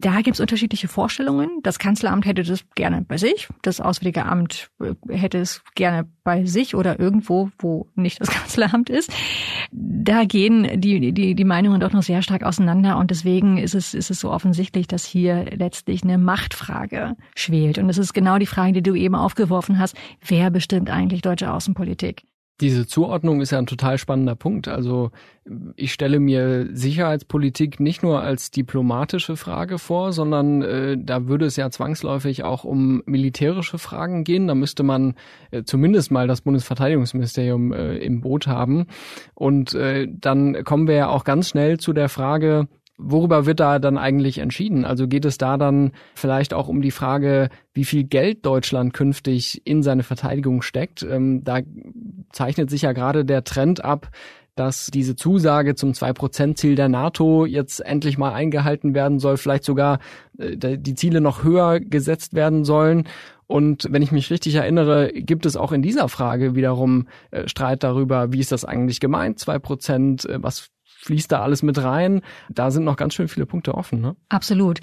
Da 0.00 0.20
gibt 0.20 0.34
es 0.34 0.40
unterschiedliche 0.40 0.88
Vorstellungen. 0.88 1.60
Das 1.62 1.78
Kanzleramt 1.78 2.26
hätte 2.26 2.42
das 2.42 2.64
gerne 2.74 3.02
bei 3.06 3.16
sich, 3.16 3.48
das 3.62 3.80
Auswärtige 3.80 4.26
Amt 4.26 4.68
äh, 4.80 4.94
hätte 5.16 5.38
es 5.38 5.62
gerne 5.76 6.08
bei 6.24 6.44
sich 6.44 6.74
oder 6.74 6.98
irgendwo, 6.98 7.50
wo 7.60 7.86
nicht 7.94 8.20
das 8.20 8.30
Kanzleramt 8.32 8.90
ist. 8.90 9.12
Da 9.70 10.24
gehen 10.24 10.80
die, 10.80 11.12
die, 11.12 11.36
die 11.36 11.44
Meinungen 11.44 11.78
doch 11.78 11.92
noch 11.92 12.02
sehr 12.02 12.20
stark 12.20 12.42
auseinander 12.42 12.98
und 12.98 13.12
deswegen 13.12 13.58
ist 13.58 13.76
es, 13.76 13.94
ist 13.94 14.10
es 14.10 14.18
so 14.18 14.32
offensichtlich, 14.32 14.88
dass 14.88 15.04
hier 15.04 15.44
letztlich 15.56 16.02
eine 16.02 16.18
Machtfrage 16.18 17.14
schwelt. 17.36 17.78
Und 17.78 17.88
es 17.88 17.98
ist 17.98 18.12
genau 18.12 18.38
die 18.38 18.46
Frage, 18.46 18.72
die 18.72 18.82
du 18.82 18.96
eben 18.96 19.14
aufgeworfen 19.14 19.78
hast. 19.78 19.96
Wer 20.20 20.50
bestimmt 20.50 20.90
eigentlich 20.90 21.22
deutsche 21.22 21.52
Außenpolitik? 21.52 22.24
Diese 22.60 22.86
Zuordnung 22.86 23.40
ist 23.40 23.50
ja 23.50 23.58
ein 23.58 23.66
total 23.66 23.98
spannender 23.98 24.36
Punkt. 24.36 24.68
Also 24.68 25.10
ich 25.74 25.92
stelle 25.92 26.20
mir 26.20 26.68
Sicherheitspolitik 26.72 27.80
nicht 27.80 28.04
nur 28.04 28.20
als 28.20 28.52
diplomatische 28.52 29.36
Frage 29.36 29.78
vor, 29.78 30.12
sondern 30.12 30.62
äh, 30.62 30.96
da 30.96 31.26
würde 31.26 31.46
es 31.46 31.56
ja 31.56 31.68
zwangsläufig 31.70 32.44
auch 32.44 32.62
um 32.62 33.02
militärische 33.06 33.78
Fragen 33.78 34.22
gehen. 34.22 34.46
Da 34.46 34.54
müsste 34.54 34.84
man 34.84 35.14
äh, 35.50 35.64
zumindest 35.64 36.12
mal 36.12 36.28
das 36.28 36.42
Bundesverteidigungsministerium 36.42 37.72
äh, 37.72 37.96
im 37.96 38.20
Boot 38.20 38.46
haben. 38.46 38.86
Und 39.34 39.74
äh, 39.74 40.06
dann 40.08 40.62
kommen 40.62 40.86
wir 40.86 40.94
ja 40.94 41.08
auch 41.08 41.24
ganz 41.24 41.48
schnell 41.48 41.78
zu 41.78 41.92
der 41.92 42.08
Frage, 42.08 42.68
Worüber 42.96 43.44
wird 43.44 43.58
da 43.58 43.80
dann 43.80 43.98
eigentlich 43.98 44.38
entschieden? 44.38 44.84
Also 44.84 45.08
geht 45.08 45.24
es 45.24 45.36
da 45.36 45.56
dann 45.56 45.92
vielleicht 46.14 46.54
auch 46.54 46.68
um 46.68 46.80
die 46.80 46.92
Frage, 46.92 47.48
wie 47.72 47.84
viel 47.84 48.04
Geld 48.04 48.46
Deutschland 48.46 48.94
künftig 48.94 49.62
in 49.66 49.82
seine 49.82 50.04
Verteidigung 50.04 50.62
steckt? 50.62 51.02
Ähm, 51.02 51.42
da 51.42 51.60
zeichnet 52.30 52.70
sich 52.70 52.82
ja 52.82 52.92
gerade 52.92 53.24
der 53.24 53.42
Trend 53.42 53.84
ab, 53.84 54.10
dass 54.54 54.86
diese 54.86 55.16
Zusage 55.16 55.74
zum 55.74 55.92
2%-Ziel 55.92 56.76
der 56.76 56.88
NATO 56.88 57.44
jetzt 57.44 57.80
endlich 57.80 58.18
mal 58.18 58.32
eingehalten 58.32 58.94
werden 58.94 59.18
soll, 59.18 59.36
vielleicht 59.36 59.64
sogar 59.64 59.98
äh, 60.38 60.78
die 60.78 60.94
Ziele 60.94 61.20
noch 61.20 61.42
höher 61.42 61.80
gesetzt 61.80 62.34
werden 62.34 62.64
sollen. 62.64 63.08
Und 63.46 63.88
wenn 63.90 64.02
ich 64.02 64.12
mich 64.12 64.30
richtig 64.30 64.54
erinnere, 64.54 65.12
gibt 65.12 65.44
es 65.46 65.56
auch 65.56 65.72
in 65.72 65.82
dieser 65.82 66.08
Frage 66.08 66.54
wiederum 66.54 67.08
äh, 67.30 67.48
Streit 67.48 67.82
darüber, 67.82 68.32
wie 68.32 68.40
ist 68.40 68.52
das 68.52 68.64
eigentlich 68.64 69.00
gemeint, 69.00 69.38
2%, 69.38 70.28
äh, 70.28 70.42
was 70.42 70.70
fließt 71.04 71.30
da 71.30 71.42
alles 71.42 71.62
mit 71.62 71.82
rein. 71.82 72.22
Da 72.48 72.70
sind 72.70 72.84
noch 72.84 72.96
ganz 72.96 73.14
schön 73.14 73.28
viele 73.28 73.46
Punkte 73.46 73.74
offen. 73.74 74.00
Ne? 74.00 74.16
Absolut. 74.28 74.80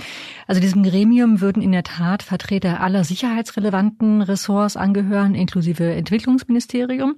Also 0.48 0.62
diesem 0.62 0.84
Gremium 0.84 1.42
würden 1.42 1.62
in 1.62 1.72
der 1.72 1.84
Tat 1.84 2.24
Vertreter 2.24 2.82
aller 2.82 3.04
sicherheitsrelevanten 3.04 4.22
Ressorts 4.22 4.78
angehören, 4.78 5.36
inklusive 5.36 5.92
Entwicklungsministerium. 5.92 7.18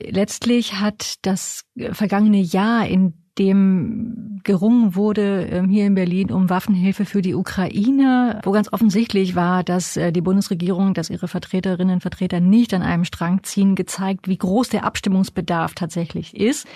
Letztlich 0.00 0.74
hat 0.74 1.16
das 1.22 1.64
vergangene 1.92 2.40
Jahr, 2.40 2.86
in 2.86 3.14
dem 3.38 4.40
gerungen 4.44 4.94
wurde 4.94 5.46
ähm, 5.50 5.68
hier 5.68 5.86
in 5.86 5.94
Berlin 5.94 6.32
um 6.32 6.48
Waffenhilfe 6.48 7.04
für 7.04 7.22
die 7.22 7.34
Ukraine, 7.34 8.40
wo 8.44 8.50
ganz 8.50 8.72
offensichtlich 8.72 9.34
war, 9.34 9.62
dass 9.62 9.96
äh, 9.96 10.12
die 10.12 10.20
Bundesregierung, 10.20 10.94
dass 10.94 11.10
ihre 11.10 11.28
Vertreterinnen 11.28 11.96
und 11.96 12.00
Vertreter 12.00 12.40
nicht 12.40 12.72
an 12.74 12.82
einem 12.82 13.04
Strang 13.04 13.42
ziehen, 13.42 13.74
gezeigt, 13.74 14.28
wie 14.28 14.38
groß 14.38 14.70
der 14.70 14.84
Abstimmungsbedarf 14.84 15.74
tatsächlich 15.74 16.36
ist. 16.36 16.66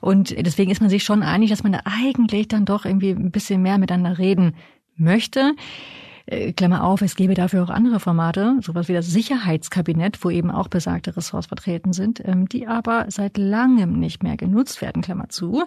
Und 0.00 0.34
deswegen 0.38 0.70
ist 0.70 0.80
man 0.80 0.90
sich 0.90 1.04
schon 1.04 1.22
einig, 1.22 1.50
dass 1.50 1.62
man 1.62 1.72
da 1.72 1.80
eigentlich 1.84 2.48
dann 2.48 2.64
doch 2.64 2.84
irgendwie 2.84 3.10
ein 3.10 3.30
bisschen 3.30 3.62
mehr 3.62 3.78
miteinander 3.78 4.18
reden 4.18 4.54
möchte. 4.96 5.52
Äh, 6.30 6.52
Klammer 6.52 6.84
auf, 6.84 7.02
es 7.02 7.16
gäbe 7.16 7.34
dafür 7.34 7.64
auch 7.64 7.70
andere 7.70 8.00
Formate, 8.00 8.56
sowas 8.62 8.88
wie 8.88 8.92
das 8.92 9.08
Sicherheitskabinett, 9.08 10.22
wo 10.24 10.30
eben 10.30 10.50
auch 10.50 10.68
besagte 10.68 11.16
Ressorts 11.16 11.48
vertreten 11.48 11.92
sind, 11.92 12.22
ähm, 12.24 12.48
die 12.48 12.68
aber 12.68 13.06
seit 13.08 13.36
langem 13.36 13.98
nicht 13.98 14.22
mehr 14.22 14.36
genutzt 14.36 14.80
werden, 14.80 15.02
Klammer 15.02 15.28
zu. 15.28 15.64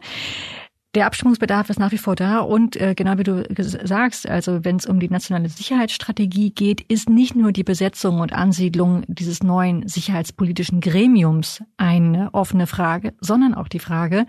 Der 0.95 1.08
Abstimmungsbedarf 1.08 1.71
ist 1.71 1.80
nach 1.80 1.91
wie 1.91 1.97
vor 1.97 2.15
da 2.15 2.39
und 2.39 2.76
äh, 2.76 2.93
genau 2.93 3.17
wie 3.17 3.23
du 3.23 3.43
sagst, 3.84 4.30
also 4.30 4.63
wenn 4.63 4.76
es 4.76 4.86
um 4.86 4.99
die 4.99 5.10
nationale 5.10 5.49
Sicherheitsstrategie 5.49 6.52
geht, 6.52 6.82
ist 6.82 7.10
nicht 7.10 7.36
nur 7.36 7.52
die 7.52 7.63
Besetzung 7.63 8.19
und 8.19 8.32
Ansiedlung 8.32 9.04
dieses 9.08 9.41
neuen 9.41 9.88
sicherheitspolitischen 9.88 10.82
Gremiums 10.82 11.63
eine 11.78 12.30
offene 12.34 12.67
Frage, 12.67 13.15
sondern 13.19 13.56
auch 13.56 13.69
die 13.69 13.80
Frage, 13.80 14.28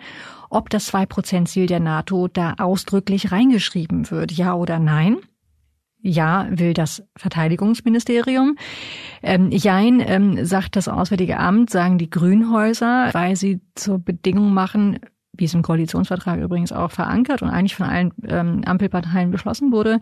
ob 0.49 0.71
das 0.71 0.87
Zwei-Prozent-Ziel 0.87 1.67
der 1.67 1.81
NATO 1.81 2.29
da 2.29 2.55
ausdrücklich 2.57 3.31
reingeschrieben 3.31 4.11
wird, 4.11 4.33
ja 4.33 4.55
oder 4.55 4.79
nein. 4.79 5.19
Ja, 6.07 6.47
will 6.51 6.75
das 6.75 7.03
Verteidigungsministerium. 7.17 8.59
Ähm, 9.23 9.51
Jein, 9.51 10.03
ähm, 10.07 10.45
sagt 10.45 10.77
das 10.77 10.87
Auswärtige 10.87 11.39
Amt, 11.39 11.71
sagen 11.71 11.97
die 11.97 12.11
Grünhäuser, 12.11 13.09
weil 13.13 13.37
sie 13.37 13.63
zur 13.75 14.01
Bedingung 14.01 14.53
machen, 14.53 14.99
wie 15.33 15.47
es 15.47 15.55
im 15.55 15.63
Koalitionsvertrag 15.63 16.41
übrigens 16.41 16.73
auch 16.73 16.91
verankert 16.91 17.41
und 17.41 17.49
eigentlich 17.49 17.75
von 17.75 17.87
allen 17.87 18.13
ähm, 18.29 18.61
Ampelparteien 18.67 19.31
beschlossen 19.31 19.73
wurde, 19.73 19.99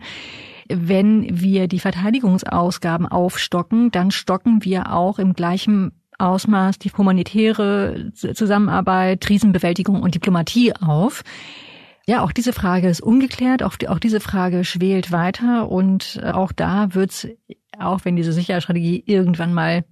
wenn 0.67 1.39
wir 1.41 1.69
die 1.69 1.79
Verteidigungsausgaben 1.79 3.07
aufstocken, 3.07 3.89
dann 3.89 4.11
stocken 4.11 4.65
wir 4.65 4.91
auch 4.91 5.19
im 5.19 5.31
gleichen 5.31 5.93
Ausmaß 6.19 6.79
die 6.79 6.91
humanitäre 6.91 8.11
Zusammenarbeit, 8.13 9.21
Krisenbewältigung 9.21 10.03
und 10.03 10.15
Diplomatie 10.15 10.73
auf. 10.75 11.23
Ja, 12.05 12.23
auch 12.23 12.33
diese 12.33 12.51
Frage 12.51 12.89
ist 12.89 13.01
ungeklärt, 13.01 13.63
auch, 13.63 13.77
auch 13.87 13.99
diese 13.99 14.19
Frage 14.19 14.65
schwelt 14.65 15.11
weiter 15.11 15.69
und 15.69 16.19
äh, 16.21 16.31
auch 16.31 16.51
da 16.51 16.93
wird 16.93 17.11
es, 17.11 17.27
auch 17.79 18.03
wenn 18.03 18.15
diese 18.15 18.33
Sicherheitsstrategie 18.33 19.03
irgendwann 19.05 19.53
mal 19.53 19.85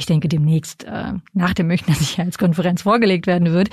ich 0.00 0.06
denke 0.06 0.28
demnächst 0.28 0.84
äh, 0.84 1.12
nach 1.34 1.52
der 1.52 1.64
Münchner 1.66 1.94
Sicherheitskonferenz 1.96 2.82
vorgelegt 2.82 3.26
werden 3.26 3.52
wird, 3.52 3.68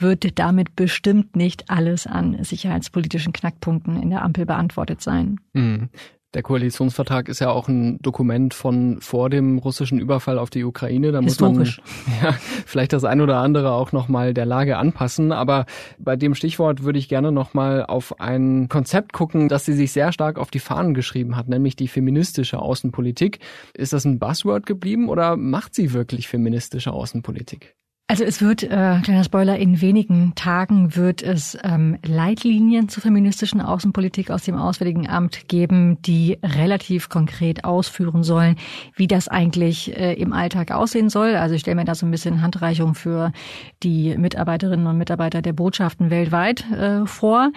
wird 0.00 0.38
damit 0.38 0.74
bestimmt 0.74 1.36
nicht 1.36 1.70
alles 1.70 2.06
an 2.06 2.42
sicherheitspolitischen 2.42 3.32
Knackpunkten 3.32 4.02
in 4.02 4.10
der 4.10 4.22
Ampel 4.22 4.44
beantwortet 4.44 5.00
sein. 5.00 5.38
Mhm. 5.52 5.88
Der 6.34 6.42
Koalitionsvertrag 6.42 7.30
ist 7.30 7.38
ja 7.38 7.48
auch 7.50 7.68
ein 7.68 7.98
Dokument 8.02 8.52
von 8.52 9.00
vor 9.00 9.30
dem 9.30 9.56
russischen 9.56 9.98
Überfall 9.98 10.38
auf 10.38 10.50
die 10.50 10.62
Ukraine. 10.62 11.10
Da 11.10 11.22
muss 11.22 11.40
man 11.40 11.64
ja, 12.22 12.32
vielleicht 12.66 12.92
das 12.92 13.04
ein 13.04 13.22
oder 13.22 13.38
andere 13.38 13.72
auch 13.72 13.92
nochmal 13.92 14.34
der 14.34 14.44
Lage 14.44 14.76
anpassen. 14.76 15.32
Aber 15.32 15.64
bei 15.98 16.16
dem 16.16 16.34
Stichwort 16.34 16.82
würde 16.82 16.98
ich 16.98 17.08
gerne 17.08 17.32
nochmal 17.32 17.86
auf 17.86 18.20
ein 18.20 18.68
Konzept 18.68 19.14
gucken, 19.14 19.48
das 19.48 19.64
sie 19.64 19.72
sich 19.72 19.92
sehr 19.92 20.12
stark 20.12 20.38
auf 20.38 20.50
die 20.50 20.58
Fahnen 20.58 20.92
geschrieben 20.92 21.34
hat, 21.34 21.48
nämlich 21.48 21.76
die 21.76 21.88
feministische 21.88 22.58
Außenpolitik. 22.58 23.38
Ist 23.72 23.94
das 23.94 24.04
ein 24.04 24.18
Buzzword 24.18 24.66
geblieben 24.66 25.08
oder 25.08 25.34
macht 25.38 25.74
sie 25.74 25.94
wirklich 25.94 26.28
feministische 26.28 26.92
Außenpolitik? 26.92 27.77
Also 28.10 28.24
es 28.24 28.40
wird, 28.40 28.62
äh, 28.62 29.00
kleiner 29.02 29.22
Spoiler, 29.22 29.58
in 29.58 29.82
wenigen 29.82 30.34
Tagen 30.34 30.96
wird 30.96 31.22
es 31.22 31.58
ähm, 31.62 31.98
Leitlinien 32.06 32.88
zur 32.88 33.02
feministischen 33.02 33.60
Außenpolitik 33.60 34.30
aus 34.30 34.44
dem 34.44 34.56
Auswärtigen 34.56 35.06
Amt 35.06 35.46
geben, 35.48 36.00
die 36.00 36.38
relativ 36.42 37.10
konkret 37.10 37.64
ausführen 37.64 38.22
sollen, 38.22 38.56
wie 38.94 39.08
das 39.08 39.28
eigentlich 39.28 39.94
äh, 39.94 40.14
im 40.14 40.32
Alltag 40.32 40.70
aussehen 40.70 41.10
soll. 41.10 41.36
Also 41.36 41.54
ich 41.54 41.60
stelle 41.60 41.74
mir 41.74 41.84
da 41.84 41.94
so 41.94 42.06
ein 42.06 42.10
bisschen 42.10 42.40
Handreichung 42.40 42.94
für 42.94 43.30
die 43.82 44.16
Mitarbeiterinnen 44.16 44.86
und 44.86 44.96
Mitarbeiter 44.96 45.42
der 45.42 45.52
Botschaften 45.52 46.08
weltweit 46.08 46.64
äh, 46.70 47.04
vor. 47.04 47.52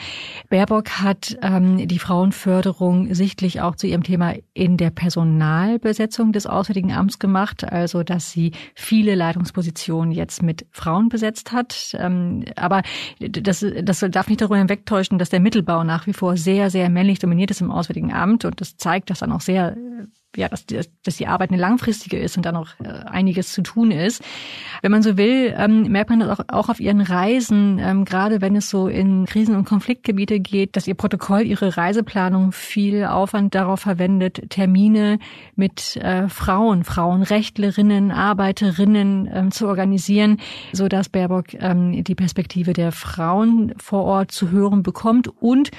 Baerbock 0.50 1.02
hat 1.02 1.38
ähm, 1.42 1.88
die 1.88 2.00
Frauenförderung 2.00 3.14
sichtlich 3.14 3.62
auch 3.62 3.78
zu 3.78 3.88
ihrem 3.88 4.04
Thema 4.04 4.34
in 4.54 4.76
der 4.76 4.90
Personalbesetzung 4.90 6.34
des 6.34 6.46
Auswärtigen 6.46 6.92
Amts 6.92 7.20
gemacht, 7.20 7.64
also 7.64 8.04
dass 8.04 8.34
sie 8.34 8.52
viele 8.76 9.16
Leitungspositionen 9.16 10.12
jetzt 10.12 10.41
mit 10.42 10.66
Frauen 10.72 11.10
besetzt 11.10 11.52
hat. 11.52 11.96
Ähm, 12.00 12.46
aber 12.56 12.82
das, 13.20 13.66
das 13.84 14.06
darf 14.10 14.28
nicht 14.28 14.42
darüber 14.42 14.58
hinwegtäuschen, 14.58 15.20
dass 15.20 15.30
der 15.30 15.40
Mittelbau 15.40 15.84
nach 15.84 16.08
wie 16.08 16.14
vor 16.14 16.38
sehr, 16.38 16.70
sehr 16.70 16.90
männlich 16.90 17.20
dominiert 17.20 17.52
ist 17.52 17.62
im 17.62 17.72
Auswärtigen 17.72 18.14
Amt. 18.14 18.46
Und 18.46 18.62
das 18.62 18.78
zeigt, 18.78 19.10
dass 19.10 19.20
dann 19.20 19.32
auch 19.32 19.42
sehr 19.42 19.76
ja, 20.36 20.48
dass, 20.48 20.66
die, 20.66 20.80
dass 21.04 21.18
die 21.18 21.28
Arbeit 21.28 21.52
eine 21.52 21.60
langfristige 21.60 22.18
ist 22.18 22.38
und 22.38 22.46
da 22.46 22.52
noch 22.52 22.80
äh, 22.80 22.88
einiges 22.88 23.52
zu 23.52 23.62
tun 23.62 23.92
ist. 23.92 24.24
Wenn 24.82 24.92
man 24.92 25.02
so 25.02 25.18
will, 25.18 25.54
ähm, 25.58 25.92
merkt 25.92 26.10
man 26.10 26.22
das 26.22 26.40
auch, 26.40 26.46
auch 26.48 26.70
auf 26.70 26.80
ihren 26.80 27.02
Reisen, 27.02 27.80
ähm, 27.80 28.06
gerade 28.06 28.42
wenn 28.42 28.56
es 28.56 28.70
so 28.70 28.88
in 28.88 29.26
Krisen- 29.26 29.56
und 29.56 29.66
Konfliktgebiete 29.66 30.40
geht, 30.40 30.76
dass 30.76 30.88
ihr 30.88 30.96
Protokoll, 30.96 31.42
ihre 31.42 31.76
Reiseplanung 31.76 32.52
viel 32.52 33.06
Aufwand 33.06 33.56
darauf 33.56 33.82
verwendet, 33.82 34.50
Termine 34.50 35.20
mit 35.56 35.98
äh, 35.98 36.30
Frauen, 36.30 36.84
Frauenrechtlerinnen, 36.84 38.12
Arbeiterinnen 38.12 39.30
ähm, 39.32 39.52
zu 39.52 39.68
organisieren, 39.68 40.38
so 40.72 40.88
dass 40.88 41.10
Baerbock 41.10 41.54
ähm, 41.56 42.04
die 42.04 42.16
Perspektive 42.16 42.74
der 42.74 42.92
Frauen 42.92 43.74
vor 43.78 44.04
Ort 44.06 44.32
zu 44.32 44.52
hören 44.52 44.84
bekommt 44.84 45.28
und 45.28 45.72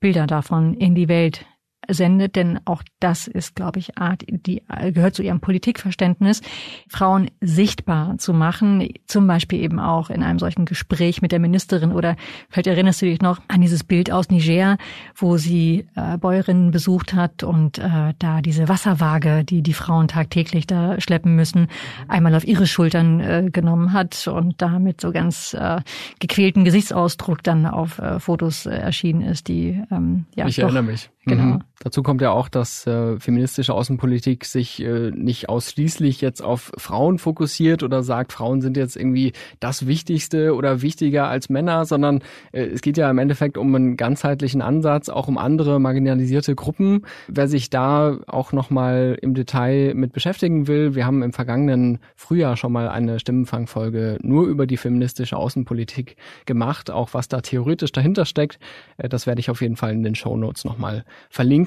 Bilder 0.00 0.26
davon 0.26 0.74
in 0.74 0.94
die 0.94 1.08
Welt 1.08 1.46
sendet, 1.88 2.36
denn 2.36 2.60
auch 2.64 2.82
das 3.00 3.26
ist, 3.26 3.54
glaube 3.54 3.78
ich, 3.78 3.98
Art, 3.98 4.22
die 4.28 4.62
gehört 4.92 5.14
zu 5.14 5.22
ihrem 5.22 5.40
Politikverständnis, 5.40 6.40
Frauen 6.88 7.30
sichtbar 7.40 8.18
zu 8.18 8.32
machen, 8.32 8.88
zum 9.06 9.26
Beispiel 9.26 9.60
eben 9.60 9.78
auch 9.78 10.10
in 10.10 10.22
einem 10.22 10.38
solchen 10.38 10.64
Gespräch 10.64 11.22
mit 11.22 11.32
der 11.32 11.38
Ministerin 11.38 11.92
oder 11.92 12.16
vielleicht 12.48 12.66
erinnerst 12.66 13.02
du 13.02 13.06
dich 13.06 13.20
noch 13.20 13.40
an 13.48 13.60
dieses 13.60 13.84
Bild 13.84 14.10
aus 14.10 14.30
Niger, 14.30 14.78
wo 15.14 15.36
sie 15.36 15.86
äh, 15.94 16.18
Bäuerinnen 16.18 16.70
besucht 16.70 17.14
hat 17.14 17.42
und 17.42 17.78
äh, 17.78 18.14
da 18.18 18.40
diese 18.40 18.68
Wasserwaage, 18.68 19.44
die 19.44 19.62
die 19.62 19.74
Frauen 19.74 20.08
tagtäglich 20.08 20.66
da 20.66 21.00
schleppen 21.00 21.36
müssen, 21.36 21.68
einmal 22.08 22.34
auf 22.34 22.46
ihre 22.46 22.66
Schultern 22.66 23.20
äh, 23.20 23.48
genommen 23.50 23.92
hat 23.92 24.26
und 24.28 24.60
damit 24.60 25.00
so 25.00 25.12
ganz 25.12 25.54
äh, 25.54 25.80
gequälten 26.20 26.64
Gesichtsausdruck 26.64 27.42
dann 27.42 27.66
auf 27.66 27.98
äh, 27.98 28.18
Fotos 28.20 28.66
äh, 28.66 28.70
erschienen 28.70 29.22
ist, 29.22 29.48
die 29.48 29.82
ähm, 29.90 30.26
ja 30.34 30.46
ich 30.46 30.56
doch, 30.56 30.64
erinnere 30.64 30.84
mich. 30.84 31.10
Genau. 31.26 31.42
Mhm. 31.42 31.64
Dazu 31.80 32.02
kommt 32.04 32.20
ja 32.20 32.30
auch, 32.30 32.48
dass 32.48 32.86
äh, 32.86 33.18
feministische 33.18 33.74
Außenpolitik 33.74 34.44
sich 34.44 34.80
äh, 34.80 35.10
nicht 35.10 35.48
ausschließlich 35.48 36.20
jetzt 36.20 36.40
auf 36.40 36.70
Frauen 36.78 37.18
fokussiert 37.18 37.82
oder 37.82 38.04
sagt, 38.04 38.32
Frauen 38.32 38.60
sind 38.60 38.76
jetzt 38.76 38.96
irgendwie 38.96 39.32
das 39.58 39.86
Wichtigste 39.86 40.54
oder 40.54 40.82
wichtiger 40.82 41.26
als 41.26 41.48
Männer, 41.48 41.84
sondern 41.84 42.22
äh, 42.52 42.66
es 42.66 42.80
geht 42.80 42.96
ja 42.96 43.10
im 43.10 43.18
Endeffekt 43.18 43.58
um 43.58 43.74
einen 43.74 43.96
ganzheitlichen 43.96 44.62
Ansatz, 44.62 45.08
auch 45.08 45.26
um 45.26 45.36
andere 45.36 45.80
marginalisierte 45.80 46.54
Gruppen. 46.54 47.06
Wer 47.26 47.48
sich 47.48 47.70
da 47.70 48.18
auch 48.28 48.52
nochmal 48.52 49.18
im 49.20 49.34
Detail 49.34 49.94
mit 49.94 50.12
beschäftigen 50.12 50.68
will, 50.68 50.94
wir 50.94 51.04
haben 51.04 51.24
im 51.24 51.32
vergangenen 51.32 51.98
Frühjahr 52.14 52.56
schon 52.56 52.70
mal 52.70 52.88
eine 52.88 53.18
Stimmenfangfolge 53.18 54.18
nur 54.22 54.46
über 54.46 54.68
die 54.68 54.76
feministische 54.76 55.36
Außenpolitik 55.36 56.16
gemacht, 56.46 56.92
auch 56.92 57.14
was 57.14 57.26
da 57.26 57.40
theoretisch 57.40 57.90
dahinter 57.90 58.26
steckt. 58.26 58.60
Äh, 58.96 59.08
das 59.08 59.26
werde 59.26 59.40
ich 59.40 59.50
auf 59.50 59.60
jeden 59.60 59.76
Fall 59.76 59.92
in 59.92 60.04
den 60.04 60.14
Show 60.14 60.36
Notes 60.36 60.64
nochmal 60.64 61.04
verlinken. 61.30 61.63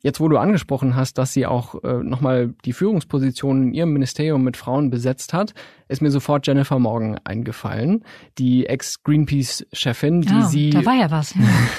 Jetzt, 0.00 0.20
wo 0.20 0.28
du 0.28 0.36
angesprochen 0.38 0.94
hast, 0.94 1.18
dass 1.18 1.32
sie 1.32 1.44
auch 1.44 1.82
äh, 1.82 2.04
nochmal 2.04 2.54
die 2.64 2.72
Führungsposition 2.72 3.64
in 3.64 3.74
ihrem 3.74 3.92
Ministerium 3.92 4.44
mit 4.44 4.56
Frauen 4.56 4.90
besetzt 4.90 5.32
hat, 5.32 5.54
ist 5.88 6.02
mir 6.02 6.10
sofort 6.10 6.46
Jennifer 6.46 6.78
Morgan 6.78 7.18
eingefallen, 7.24 8.04
die 8.38 8.66
Ex-Greenpeace-Chefin, 8.66 10.20
die 10.20 10.34
oh, 10.34 10.46
sie, 10.46 10.70
da 10.70 10.84
war 10.84 10.94
ja 10.94 11.10
was, 11.10 11.34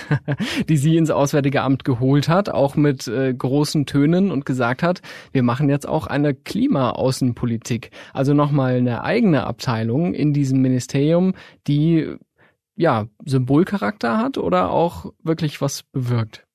die 0.70 0.78
sie 0.78 0.98
ins 0.98 1.12
Auswärtige 1.12 1.62
Amt 1.62 1.86
geholt 1.86 2.28
hat, 2.28 2.50
auch 2.50 2.76
mit 2.76 3.08
äh, 3.08 3.34
großen 3.34 3.86
Tönen 3.86 4.32
und 4.32 4.46
gesagt 4.46 4.84
hat, 4.84 5.02
wir 5.32 5.44
machen 5.44 5.70
jetzt 5.70 5.88
auch 5.88 6.06
eine 6.06 6.34
Klimaaußenpolitik, 6.34 7.92
also 8.14 8.34
nochmal 8.34 8.76
eine 8.76 9.04
eigene 9.04 9.48
Abteilung 9.48 10.14
in 10.14 10.34
diesem 10.34 10.62
Ministerium, 10.62 11.36
die 11.68 12.18
ja, 12.76 13.08
Symbolcharakter 13.26 14.18
hat 14.18 14.38
oder 14.38 14.72
auch 14.72 15.12
wirklich 15.24 15.62
was 15.62 15.84
bewirkt? 15.84 16.46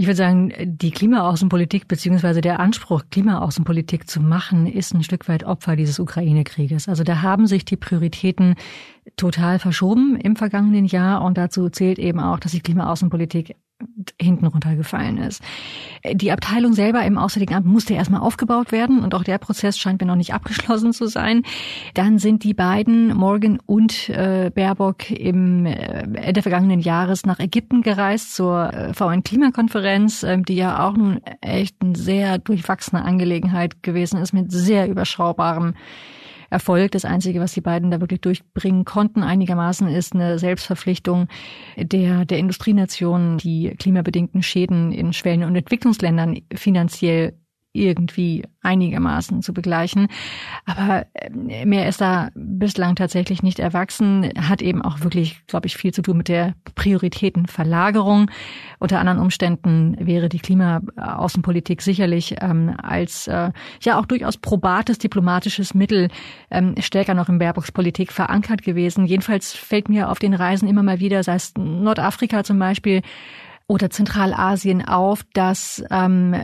Ich 0.00 0.06
würde 0.06 0.16
sagen, 0.16 0.54
die 0.64 0.92
Klimaaußenpolitik 0.92 1.86
beziehungsweise 1.86 2.40
der 2.40 2.58
Anspruch, 2.58 3.02
Klimaaußenpolitik 3.10 4.08
zu 4.08 4.22
machen, 4.22 4.66
ist 4.66 4.94
ein 4.94 5.02
Stück 5.02 5.28
weit 5.28 5.44
Opfer 5.44 5.76
dieses 5.76 5.98
Ukraine-Krieges. 5.98 6.88
Also 6.88 7.04
da 7.04 7.20
haben 7.20 7.46
sich 7.46 7.66
die 7.66 7.76
Prioritäten 7.76 8.54
total 9.16 9.58
verschoben 9.58 10.16
im 10.16 10.36
vergangenen 10.36 10.86
Jahr 10.86 11.20
und 11.20 11.36
dazu 11.36 11.68
zählt 11.68 11.98
eben 11.98 12.18
auch, 12.18 12.40
dass 12.40 12.52
die 12.52 12.62
Klimaaußenpolitik 12.62 13.56
hinten 14.20 14.46
runtergefallen 14.46 15.18
ist. 15.18 15.42
Die 16.12 16.32
Abteilung 16.32 16.72
selber 16.72 17.02
im 17.02 17.18
Auswärtigen 17.18 17.54
Amt 17.54 17.66
musste 17.66 17.94
erstmal 17.94 18.20
aufgebaut 18.20 18.72
werden 18.72 19.00
und 19.00 19.14
auch 19.14 19.24
der 19.24 19.38
Prozess 19.38 19.78
scheint 19.78 20.00
mir 20.00 20.06
noch 20.06 20.16
nicht 20.16 20.34
abgeschlossen 20.40 20.92
zu 20.92 21.06
sein. 21.06 21.42
Dann 21.94 22.18
sind 22.18 22.44
die 22.44 22.54
beiden, 22.54 23.14
Morgan 23.16 23.58
und 23.66 24.08
äh, 24.08 24.50
Baerbock, 24.54 25.10
im 25.10 25.66
äh, 25.66 26.02
Ende 26.14 26.42
vergangenen 26.42 26.80
Jahres 26.80 27.26
nach 27.26 27.38
Ägypten 27.38 27.82
gereist 27.82 28.34
zur 28.34 28.72
äh, 28.72 28.94
VN-Klimakonferenz, 28.94 30.22
äh, 30.22 30.38
die 30.40 30.56
ja 30.56 30.86
auch 30.86 30.96
nun 30.96 31.20
echt 31.40 31.76
eine 31.80 31.96
sehr 31.96 32.38
durchwachsene 32.38 33.04
Angelegenheit 33.04 33.82
gewesen 33.82 34.20
ist 34.20 34.32
mit 34.32 34.52
sehr 34.52 34.88
überschaubarem 34.88 35.74
Erfolg. 36.50 36.90
Das 36.92 37.04
Einzige, 37.04 37.40
was 37.40 37.52
die 37.52 37.60
beiden 37.60 37.90
da 37.90 38.00
wirklich 38.00 38.20
durchbringen 38.20 38.84
konnten, 38.84 39.22
einigermaßen, 39.22 39.88
ist 39.88 40.14
eine 40.14 40.38
Selbstverpflichtung 40.38 41.28
der, 41.76 42.24
der 42.24 42.38
Industrienationen, 42.38 43.38
die 43.38 43.74
klimabedingten 43.78 44.42
Schäden 44.42 44.92
in 44.92 45.12
Schwellen- 45.12 45.44
und 45.44 45.56
Entwicklungsländern 45.56 46.40
finanziell 46.54 47.34
irgendwie 47.72 48.44
einigermaßen 48.62 49.42
zu 49.42 49.54
begleichen. 49.54 50.08
Aber 50.66 51.06
äh, 51.14 51.64
mehr 51.64 51.88
ist 51.88 52.00
da 52.00 52.30
bislang 52.34 52.96
tatsächlich 52.96 53.42
nicht 53.42 53.60
erwachsen, 53.60 54.30
hat 54.36 54.60
eben 54.60 54.82
auch 54.82 55.00
wirklich, 55.00 55.46
glaube 55.46 55.66
ich, 55.66 55.76
viel 55.76 55.94
zu 55.94 56.02
tun 56.02 56.16
mit 56.16 56.28
der 56.28 56.54
Prioritätenverlagerung. 56.74 58.30
Unter 58.80 58.98
anderen 58.98 59.20
Umständen 59.20 59.96
wäre 60.00 60.28
die 60.28 60.40
Klimaaußenpolitik 60.40 61.80
sicherlich 61.80 62.36
ähm, 62.40 62.74
als 62.82 63.28
äh, 63.28 63.50
ja 63.82 63.98
auch 63.98 64.06
durchaus 64.06 64.36
probates 64.36 64.98
diplomatisches 64.98 65.72
Mittel 65.74 66.08
ähm, 66.50 66.74
stärker 66.80 67.14
noch 67.14 67.28
in 67.28 67.38
Baerbocks 67.38 67.72
Politik 67.72 68.12
verankert 68.12 68.62
gewesen. 68.62 69.06
Jedenfalls 69.06 69.52
fällt 69.52 69.88
mir 69.88 70.10
auf 70.10 70.18
den 70.18 70.34
Reisen 70.34 70.68
immer 70.68 70.82
mal 70.82 70.98
wieder, 70.98 71.22
sei 71.22 71.34
es 71.34 71.54
Nordafrika 71.56 72.42
zum 72.42 72.58
Beispiel, 72.58 73.02
oder 73.70 73.88
Zentralasien 73.88 74.84
auf, 74.84 75.22
dass 75.32 75.80
ähm, 75.92 76.34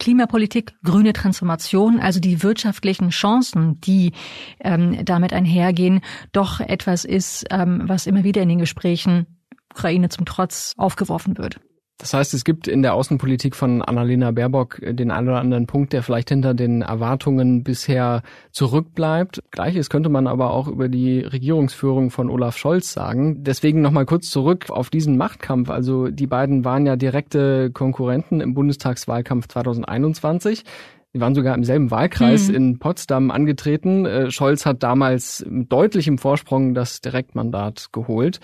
Klimapolitik, 0.00 0.74
grüne 0.82 1.12
Transformation, 1.12 2.00
also 2.00 2.18
die 2.18 2.42
wirtschaftlichen 2.42 3.10
Chancen, 3.10 3.80
die 3.80 4.10
ähm, 4.58 5.04
damit 5.04 5.32
einhergehen, 5.32 6.00
doch 6.32 6.58
etwas 6.58 7.04
ist, 7.04 7.46
ähm, 7.50 7.82
was 7.84 8.08
immer 8.08 8.24
wieder 8.24 8.42
in 8.42 8.48
den 8.48 8.58
Gesprächen 8.58 9.26
Ukraine 9.70 10.08
zum 10.08 10.26
Trotz 10.26 10.74
aufgeworfen 10.76 11.38
wird. 11.38 11.60
Das 12.00 12.14
heißt, 12.14 12.32
es 12.32 12.44
gibt 12.44 12.66
in 12.66 12.80
der 12.80 12.94
Außenpolitik 12.94 13.54
von 13.54 13.82
Annalena 13.82 14.30
Baerbock 14.30 14.80
den 14.80 15.10
einen 15.10 15.28
oder 15.28 15.38
anderen 15.38 15.66
Punkt, 15.66 15.92
der 15.92 16.02
vielleicht 16.02 16.30
hinter 16.30 16.54
den 16.54 16.80
Erwartungen 16.80 17.62
bisher 17.62 18.22
zurückbleibt. 18.52 19.42
Gleiches 19.50 19.90
könnte 19.90 20.08
man 20.08 20.26
aber 20.26 20.50
auch 20.52 20.66
über 20.66 20.88
die 20.88 21.20
Regierungsführung 21.20 22.10
von 22.10 22.30
Olaf 22.30 22.56
Scholz 22.56 22.94
sagen. 22.94 23.44
Deswegen 23.44 23.82
nochmal 23.82 24.06
kurz 24.06 24.30
zurück 24.30 24.70
auf 24.70 24.88
diesen 24.88 25.18
Machtkampf. 25.18 25.68
Also 25.68 26.08
die 26.08 26.26
beiden 26.26 26.64
waren 26.64 26.86
ja 26.86 26.96
direkte 26.96 27.70
Konkurrenten 27.70 28.40
im 28.40 28.54
Bundestagswahlkampf 28.54 29.48
2021. 29.48 30.64
Sie 31.12 31.20
waren 31.20 31.34
sogar 31.34 31.54
im 31.54 31.64
selben 31.64 31.90
Wahlkreis 31.90 32.48
mhm. 32.48 32.54
in 32.54 32.78
Potsdam 32.78 33.30
angetreten. 33.30 34.06
Äh, 34.06 34.30
Scholz 34.30 34.64
hat 34.64 34.82
damals 34.82 35.44
mit 35.46 35.70
deutlichem 35.70 36.16
Vorsprung 36.16 36.72
das 36.72 37.02
Direktmandat 37.02 37.88
geholt. 37.92 38.40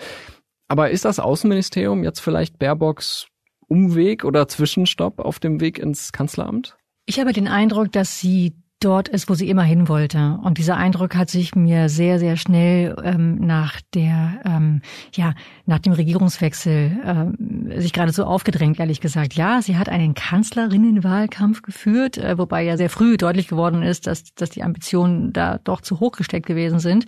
Aber 0.67 0.91
ist 0.91 1.05
das 1.05 1.19
Außenministerium 1.19 2.03
jetzt 2.03 2.19
vielleicht 2.19 2.59
Baerbocks 2.59 3.27
Umweg 3.67 4.23
oder 4.23 4.47
Zwischenstopp 4.47 5.19
auf 5.19 5.39
dem 5.39 5.59
Weg 5.59 5.79
ins 5.79 6.11
Kanzleramt? 6.11 6.77
Ich 7.05 7.19
habe 7.19 7.33
den 7.33 7.47
Eindruck, 7.47 7.91
dass 7.91 8.19
sie 8.19 8.53
dort 8.79 9.07
ist, 9.07 9.29
wo 9.29 9.33
sie 9.33 9.49
immer 9.49 9.63
hin 9.63 9.87
wollte. 9.87 10.39
Und 10.43 10.57
dieser 10.57 10.77
Eindruck 10.77 11.15
hat 11.15 11.29
sich 11.29 11.55
mir 11.55 11.89
sehr, 11.89 12.19
sehr 12.19 12.37
schnell 12.37 12.95
ähm, 13.03 13.39
nach 13.39 13.81
der, 13.93 14.39
ähm, 14.45 14.81
ja, 15.13 15.33
nach 15.65 15.79
dem 15.79 15.93
Regierungswechsel 15.93 16.99
ähm, 17.03 17.71
sich 17.79 17.91
geradezu 17.91 18.25
aufgedrängt, 18.25 18.79
ehrlich 18.79 19.01
gesagt. 19.01 19.33
Ja, 19.33 19.61
sie 19.61 19.77
hat 19.77 19.89
einen 19.89 20.13
Kanzlerinnenwahlkampf 20.13 21.63
geführt, 21.63 22.17
äh, 22.17 22.37
wobei 22.37 22.63
ja 22.63 22.77
sehr 22.77 22.89
früh 22.89 23.17
deutlich 23.17 23.47
geworden 23.47 23.81
ist, 23.81 24.05
dass, 24.05 24.33
dass 24.35 24.51
die 24.51 24.63
Ambitionen 24.63 25.33
da 25.33 25.59
doch 25.63 25.81
zu 25.81 25.99
hoch 25.99 26.11
gesteckt 26.11 26.45
gewesen 26.45 26.79
sind. 26.79 27.05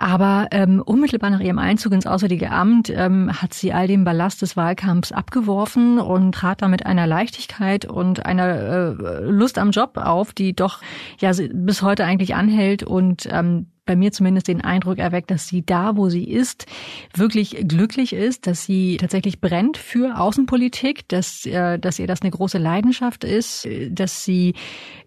Aber 0.00 0.46
ähm, 0.52 0.80
unmittelbar 0.80 1.28
nach 1.30 1.40
ihrem 1.40 1.58
Einzug 1.58 1.92
ins 1.92 2.06
Auswärtige 2.06 2.52
Amt 2.52 2.88
ähm, 2.88 3.32
hat 3.42 3.52
sie 3.52 3.72
all 3.72 3.88
den 3.88 4.04
Ballast 4.04 4.40
des 4.42 4.56
Wahlkampfs 4.56 5.10
abgeworfen 5.10 5.98
und 5.98 6.36
trat 6.36 6.62
da 6.62 6.68
mit 6.68 6.86
einer 6.86 7.08
Leichtigkeit 7.08 7.84
und 7.84 8.24
einer 8.24 8.46
äh, 8.46 9.24
Lust 9.24 9.58
am 9.58 9.72
Job 9.72 9.96
auf, 9.96 10.32
die 10.32 10.54
doch 10.54 10.80
ja 11.18 11.32
bis 11.52 11.82
heute 11.82 12.04
eigentlich 12.04 12.36
anhält 12.36 12.84
und 12.84 13.28
ähm, 13.28 13.66
bei 13.88 13.96
mir 13.96 14.12
zumindest 14.12 14.46
den 14.46 14.60
Eindruck 14.60 14.98
erweckt, 14.98 15.30
dass 15.30 15.48
sie 15.48 15.64
da, 15.64 15.96
wo 15.96 16.10
sie 16.10 16.24
ist, 16.24 16.66
wirklich 17.16 17.64
glücklich 17.66 18.12
ist, 18.12 18.46
dass 18.46 18.64
sie 18.64 18.98
tatsächlich 18.98 19.40
brennt 19.40 19.78
für 19.78 20.18
Außenpolitik, 20.20 21.08
dass, 21.08 21.46
äh, 21.46 21.78
dass 21.78 21.98
ihr 21.98 22.06
das 22.06 22.22
eine 22.22 22.30
große 22.30 22.58
Leidenschaft 22.58 23.24
ist, 23.24 23.66
dass 23.90 24.24
sie 24.24 24.54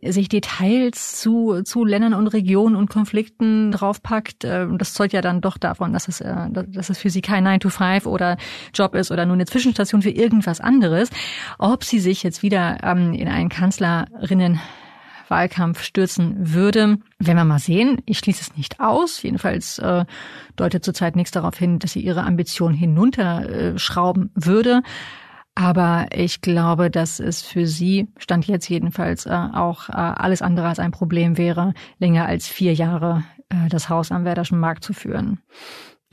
sich 0.02 0.30
Details 0.30 1.22
zu, 1.22 1.62
zu 1.64 1.86
Ländern 1.86 2.16
und 2.16 2.28
Regionen 2.28 2.76
und 2.76 2.90
Konflikten 2.90 3.72
draufpackt. 3.72 4.44
Äh, 4.44 4.68
das 4.78 4.96
zeugt 4.96 5.14
ja 5.14 5.22
dann 5.22 5.42
doch 5.42 5.58
davon, 5.58 5.94
dass 5.94 6.08
es, 6.08 6.20
äh, 6.20 6.50
dass 6.50 6.90
es 6.90 6.98
für 6.98 7.12
sie 7.12 7.22
kein 7.22 7.48
9-to-5 7.48 8.08
oder 8.08 8.38
Job 8.74 8.96
ist 8.96 9.12
oder 9.12 9.28
nur 9.28 9.36
eine 9.36 9.46
Zwischenstation 9.46 10.02
für 10.02 10.10
irgendwas 10.10 10.60
anderes. 10.60 11.12
Ob 11.60 11.84
sie 11.84 12.00
sich 12.00 12.24
jetzt 12.24 12.42
wieder 12.42 12.80
ähm, 12.84 13.14
in 13.14 13.28
einen 13.28 13.50
Kanzlerinnen 13.50 14.60
Wahlkampf 15.32 15.82
stürzen 15.82 16.54
würde. 16.54 17.00
Wenn 17.18 17.38
wir 17.38 17.46
mal 17.46 17.58
sehen. 17.58 18.04
Ich 18.06 18.20
schließe 18.20 18.42
es 18.42 18.56
nicht 18.56 18.80
aus. 18.80 19.24
Jedenfalls 19.24 19.80
äh, 19.80 20.06
deutet 20.56 20.86
zurzeit 20.86 21.16
nichts 21.16 21.32
darauf 21.32 21.58
hin, 21.58 21.80
dass 21.80 21.94
sie 21.94 22.02
ihre 22.02 22.24
Ambition 22.24 22.76
hinunterschrauben 22.76 24.30
würde. 24.36 24.84
Aber 25.56 26.08
ich 26.14 26.42
glaube, 26.42 26.90
dass 26.90 27.20
es 27.20 27.42
für 27.42 27.68
sie, 27.68 28.08
stand 28.18 28.48
jetzt 28.48 28.70
jedenfalls, 28.70 29.26
äh, 29.26 29.48
auch 29.54 29.90
äh, 29.90 29.94
alles 29.94 30.42
andere 30.42 30.68
als 30.68 30.80
ein 30.80 30.92
Problem 30.92 31.38
wäre, 31.38 31.74
länger 31.98 32.26
als 32.26 32.48
vier 32.48 32.74
Jahre 32.74 33.24
äh, 33.50 33.68
das 33.70 33.90
Haus 33.90 34.12
am 34.12 34.24
Werderschen 34.24 34.60
Markt 34.60 34.84
zu 34.84 34.94
führen. 34.94 35.40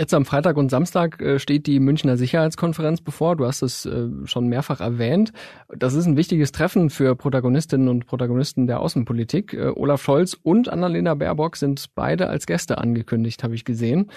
Jetzt 0.00 0.14
am 0.14 0.24
Freitag 0.24 0.56
und 0.56 0.70
Samstag 0.70 1.20
äh, 1.20 1.40
steht 1.40 1.66
die 1.66 1.80
Münchner 1.80 2.16
Sicherheitskonferenz 2.16 3.00
bevor. 3.00 3.34
Du 3.34 3.46
hast 3.46 3.62
es 3.62 3.84
äh, 3.84 4.06
schon 4.26 4.46
mehrfach 4.46 4.80
erwähnt. 4.80 5.32
Das 5.76 5.94
ist 5.94 6.06
ein 6.06 6.16
wichtiges 6.16 6.52
Treffen 6.52 6.88
für 6.88 7.16
Protagonistinnen 7.16 7.88
und 7.88 8.06
Protagonisten 8.06 8.68
der 8.68 8.78
Außenpolitik. 8.78 9.54
Äh, 9.54 9.72
Olaf 9.74 10.00
Scholz 10.00 10.38
und 10.40 10.68
Annalena 10.68 11.14
Baerbock 11.14 11.56
sind 11.56 11.86
beide 11.96 12.28
als 12.28 12.46
Gäste 12.46 12.78
angekündigt, 12.78 13.42
habe 13.42 13.56
ich 13.56 13.64
gesehen. 13.64 14.12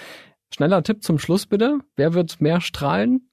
Schneller 0.54 0.84
Tipp 0.84 1.02
zum 1.02 1.18
Schluss 1.18 1.46
bitte. 1.46 1.80
Wer 1.96 2.14
wird 2.14 2.40
mehr 2.40 2.60
strahlen? 2.60 3.31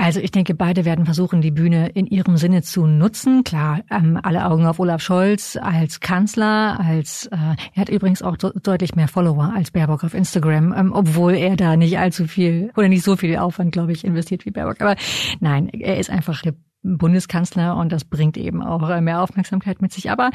Also 0.00 0.20
ich 0.20 0.30
denke, 0.30 0.54
beide 0.54 0.84
werden 0.84 1.06
versuchen, 1.06 1.40
die 1.40 1.50
Bühne 1.50 1.88
in 1.88 2.06
ihrem 2.06 2.36
Sinne 2.36 2.62
zu 2.62 2.86
nutzen. 2.86 3.42
Klar, 3.42 3.80
ähm, 3.90 4.16
alle 4.22 4.46
Augen 4.46 4.64
auf 4.64 4.78
Olaf 4.78 5.02
Scholz 5.02 5.58
als 5.60 5.98
Kanzler, 5.98 6.78
als 6.78 7.26
äh, 7.26 7.36
er 7.74 7.80
hat 7.80 7.88
übrigens 7.88 8.22
auch 8.22 8.36
deutlich 8.36 8.94
mehr 8.94 9.08
Follower 9.08 9.52
als 9.56 9.72
Baerbock 9.72 10.04
auf 10.04 10.14
Instagram, 10.14 10.72
ähm, 10.72 10.92
obwohl 10.92 11.34
er 11.34 11.56
da 11.56 11.76
nicht 11.76 11.98
allzu 11.98 12.28
viel 12.28 12.70
oder 12.76 12.88
nicht 12.88 13.02
so 13.02 13.16
viel 13.16 13.36
Aufwand, 13.38 13.72
glaube 13.72 13.90
ich, 13.90 14.04
investiert 14.04 14.46
wie 14.46 14.52
Baerbock. 14.52 14.80
Aber 14.82 14.94
nein, 15.40 15.68
er 15.68 15.98
ist 15.98 16.10
einfach 16.10 16.42
der 16.42 16.54
Bundeskanzler 16.96 17.76
und 17.76 17.92
das 17.92 18.04
bringt 18.04 18.36
eben 18.36 18.62
auch 18.62 18.88
äh, 18.88 19.00
mehr 19.00 19.22
Aufmerksamkeit 19.22 19.82
mit 19.82 19.92
sich. 19.92 20.10
Aber 20.10 20.30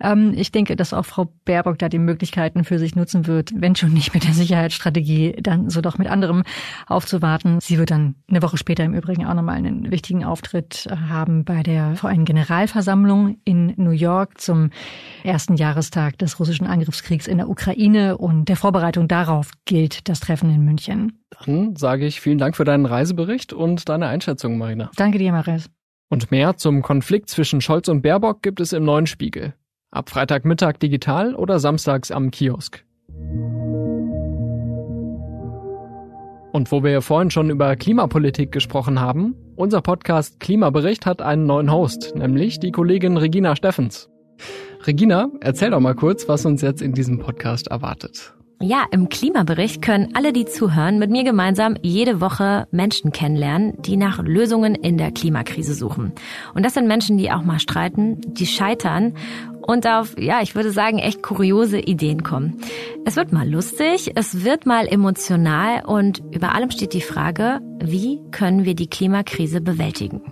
ähm, 0.00 0.32
ich 0.36 0.52
denke, 0.52 0.76
dass 0.76 0.92
auch 0.92 1.04
Frau 1.04 1.32
Baerbock 1.44 1.78
da 1.78 1.88
die 1.88 1.98
Möglichkeiten 1.98 2.64
für 2.64 2.78
sich 2.78 2.94
nutzen 2.94 3.26
wird, 3.26 3.50
wenn 3.54 3.74
schon 3.74 3.92
nicht 3.92 4.14
mit 4.14 4.24
der 4.24 4.34
Sicherheitsstrategie, 4.34 5.36
dann 5.40 5.70
so 5.70 5.80
doch 5.80 5.98
mit 5.98 6.08
anderem 6.08 6.44
aufzuwarten. 6.86 7.60
Sie 7.60 7.78
wird 7.78 7.90
dann 7.90 8.14
eine 8.28 8.42
Woche 8.42 8.56
später 8.56 8.84
im 8.84 8.94
Übrigen 8.94 9.26
auch 9.26 9.34
nochmal 9.34 9.56
einen 9.56 9.90
wichtigen 9.90 10.24
Auftritt 10.24 10.86
äh, 10.86 10.96
haben 11.08 11.44
bei 11.44 11.62
der 11.62 11.96
VN-Generalversammlung 11.96 13.38
in 13.44 13.72
New 13.76 13.90
York 13.90 14.40
zum 14.40 14.70
ersten 15.24 15.56
Jahrestag 15.56 16.18
des 16.18 16.38
russischen 16.38 16.66
Angriffskriegs 16.66 17.26
in 17.26 17.38
der 17.38 17.48
Ukraine 17.48 18.18
und 18.18 18.48
der 18.48 18.56
Vorbereitung 18.56 19.08
darauf 19.08 19.50
gilt 19.64 20.08
das 20.08 20.20
Treffen 20.20 20.50
in 20.50 20.64
München. 20.64 21.20
Dann 21.44 21.76
sage 21.76 22.06
ich 22.06 22.20
vielen 22.20 22.38
Dank 22.38 22.56
für 22.56 22.64
deinen 22.64 22.86
Reisebericht 22.86 23.52
und 23.52 23.88
deine 23.88 24.06
Einschätzung, 24.06 24.58
Marina. 24.58 24.90
Danke 24.96 25.18
dir, 25.18 25.32
Maris. 25.32 25.70
Und 26.08 26.30
mehr 26.30 26.56
zum 26.56 26.82
Konflikt 26.82 27.28
zwischen 27.30 27.60
Scholz 27.60 27.88
und 27.88 28.02
Baerbock 28.02 28.42
gibt 28.42 28.60
es 28.60 28.72
im 28.72 28.84
neuen 28.84 29.06
Spiegel. 29.06 29.54
Ab 29.90 30.10
Freitagmittag 30.10 30.74
digital 30.78 31.34
oder 31.34 31.58
samstags 31.58 32.10
am 32.10 32.30
Kiosk. 32.30 32.84
Und 36.52 36.72
wo 36.72 36.82
wir 36.82 37.02
vorhin 37.02 37.30
schon 37.30 37.50
über 37.50 37.76
Klimapolitik 37.76 38.52
gesprochen 38.52 39.00
haben, 39.00 39.34
unser 39.56 39.82
Podcast 39.82 40.38
Klimabericht 40.38 41.06
hat 41.06 41.20
einen 41.20 41.46
neuen 41.46 41.72
Host, 41.72 42.14
nämlich 42.14 42.60
die 42.60 42.72
Kollegin 42.72 43.16
Regina 43.16 43.56
Steffens. 43.56 44.08
Regina, 44.86 45.28
erzähl 45.40 45.70
doch 45.70 45.80
mal 45.80 45.94
kurz, 45.94 46.28
was 46.28 46.46
uns 46.46 46.62
jetzt 46.62 46.82
in 46.82 46.92
diesem 46.92 47.18
Podcast 47.18 47.66
erwartet. 47.66 48.35
Ja, 48.62 48.86
im 48.90 49.10
Klimabericht 49.10 49.82
können 49.82 50.14
alle, 50.14 50.32
die 50.32 50.46
zuhören, 50.46 50.98
mit 50.98 51.10
mir 51.10 51.24
gemeinsam 51.24 51.76
jede 51.82 52.22
Woche 52.22 52.66
Menschen 52.70 53.12
kennenlernen, 53.12 53.74
die 53.82 53.98
nach 53.98 54.22
Lösungen 54.22 54.74
in 54.74 54.96
der 54.96 55.12
Klimakrise 55.12 55.74
suchen. 55.74 56.12
Und 56.54 56.64
das 56.64 56.72
sind 56.72 56.88
Menschen, 56.88 57.18
die 57.18 57.30
auch 57.30 57.42
mal 57.42 57.60
streiten, 57.60 58.18
die 58.26 58.46
scheitern 58.46 59.12
und 59.60 59.86
auf, 59.86 60.18
ja, 60.18 60.40
ich 60.40 60.54
würde 60.54 60.70
sagen, 60.70 60.98
echt 60.98 61.22
kuriose 61.22 61.78
Ideen 61.78 62.22
kommen. 62.22 62.56
Es 63.04 63.16
wird 63.16 63.30
mal 63.30 63.46
lustig, 63.46 64.12
es 64.14 64.42
wird 64.42 64.64
mal 64.64 64.86
emotional 64.86 65.84
und 65.84 66.22
über 66.30 66.54
allem 66.54 66.70
steht 66.70 66.94
die 66.94 67.02
Frage, 67.02 67.60
wie 67.84 68.20
können 68.30 68.64
wir 68.64 68.74
die 68.74 68.88
Klimakrise 68.88 69.60
bewältigen? 69.60 70.22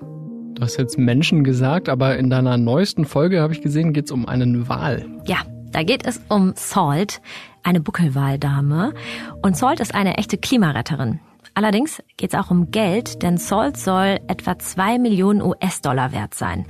Du 0.55 0.63
hast 0.63 0.79
jetzt 0.79 0.97
Menschen 0.97 1.45
gesagt, 1.45 1.91
aber 1.91 2.17
in 2.17 2.31
deiner 2.31 2.57
neuesten 2.57 3.05
Folge 3.05 3.43
habe 3.43 3.53
ich 3.53 3.61
gesehen, 3.61 3.93
geht 3.93 4.07
es 4.07 4.13
um 4.13 4.27
einen 4.27 4.67
Wal. 4.69 5.05
Ja, 5.27 5.39
da 5.73 5.83
geht 5.83 6.07
es 6.07 6.21
um 6.29 6.53
Salt, 6.55 7.21
eine 7.65 7.81
Buckelwaldame. 7.81 8.95
Und 9.43 9.57
Salt 9.57 9.81
ist 9.81 9.95
eine 9.95 10.17
echte 10.19 10.39
Klimaretterin. 10.39 11.21
Allerdings 11.55 12.03
geht 12.17 12.35
es 12.35 12.39
auch 12.39 12.51
um 12.51 12.71
Geld, 12.71 13.23
denn 13.23 13.39
Salt 13.39 13.77
soll 13.77 14.19
etwa 14.27 14.59
zwei 14.59 14.99
Millionen 14.99 15.41
US-Dollar 15.41 16.13
wert 16.13 16.35
sein. 16.35 16.67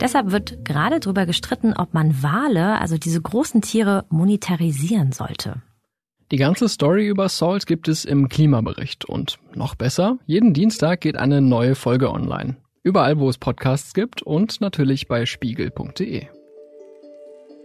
Deshalb 0.00 0.30
wird 0.30 0.64
gerade 0.64 1.00
darüber 1.00 1.26
gestritten, 1.26 1.72
ob 1.72 1.94
man 1.94 2.22
Wale, 2.22 2.78
also 2.80 2.98
diese 2.98 3.20
großen 3.20 3.62
Tiere, 3.62 4.04
monetarisieren 4.10 5.12
sollte. 5.12 5.62
Die 6.32 6.36
ganze 6.36 6.68
Story 6.68 7.06
über 7.06 7.28
Salt 7.28 7.66
gibt 7.66 7.86
es 7.86 8.04
im 8.04 8.28
Klimabericht 8.28 9.04
und 9.04 9.38
noch 9.54 9.76
besser, 9.76 10.18
jeden 10.26 10.52
Dienstag 10.54 11.00
geht 11.00 11.16
eine 11.16 11.40
neue 11.40 11.76
Folge 11.76 12.10
online. 12.10 12.56
Überall, 12.82 13.18
wo 13.18 13.28
es 13.28 13.38
Podcasts 13.38 13.94
gibt 13.94 14.22
und 14.22 14.60
natürlich 14.60 15.06
bei 15.06 15.24
spiegel.de. 15.24 16.26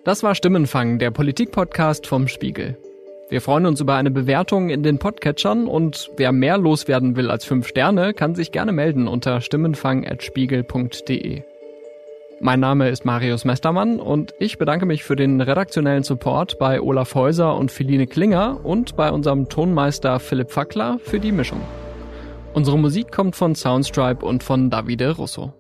Das 0.04 0.24
war 0.24 0.34
Stimmenfang, 0.34 0.98
der 0.98 1.12
Politik-Podcast 1.12 2.08
vom 2.08 2.28
Spiegel. 2.28 2.76
Wir 3.30 3.40
freuen 3.40 3.68
uns 3.68 3.82
über 3.82 3.94
eine 3.94 4.10
Bewertung 4.10 4.70
in 4.70 4.82
den 4.82 4.98
Podcatchern 4.98 5.68
und 5.68 6.10
wer 6.18 6.32
mehr 6.32 6.58
loswerden 6.58 7.16
will 7.16 7.30
als 7.30 7.46
fünf 7.46 7.68
Sterne, 7.68 8.16
kann 8.16 8.34
sich 8.34 8.52
gerne 8.52 8.72
melden 8.72 9.08
unter 9.08 9.42
stimmenfang.spiegel.de. 9.42 11.44
Mein 12.40 12.60
Name 12.60 12.90
ist 12.90 13.06
Marius 13.06 13.46
Mestermann 13.46 14.00
und 14.00 14.34
ich 14.40 14.58
bedanke 14.58 14.88
mich 14.88 15.04
für 15.04 15.16
den 15.16 15.40
redaktionellen 15.40 16.02
Support 16.02 16.58
bei 16.58 16.82
Olaf 16.82 17.14
Häuser 17.14 17.56
und 17.56 17.72
Philine 17.72 18.08
Klinger 18.08 18.60
und 18.64 18.96
bei 18.96 19.12
unserem 19.12 19.50
Tonmeister 19.50 20.20
Philipp 20.20 20.50
Fackler 20.50 20.98
für 20.98 21.20
die 21.20 21.32
Mischung. 21.32 21.62
Unsere 22.56 22.80
Musik 22.80 23.12
kommt 23.12 23.36
von 23.36 23.54
Soundstripe 23.54 24.26
und 24.26 24.42
von 24.42 24.72
Davide 24.72 25.12
Russo. 25.12 25.54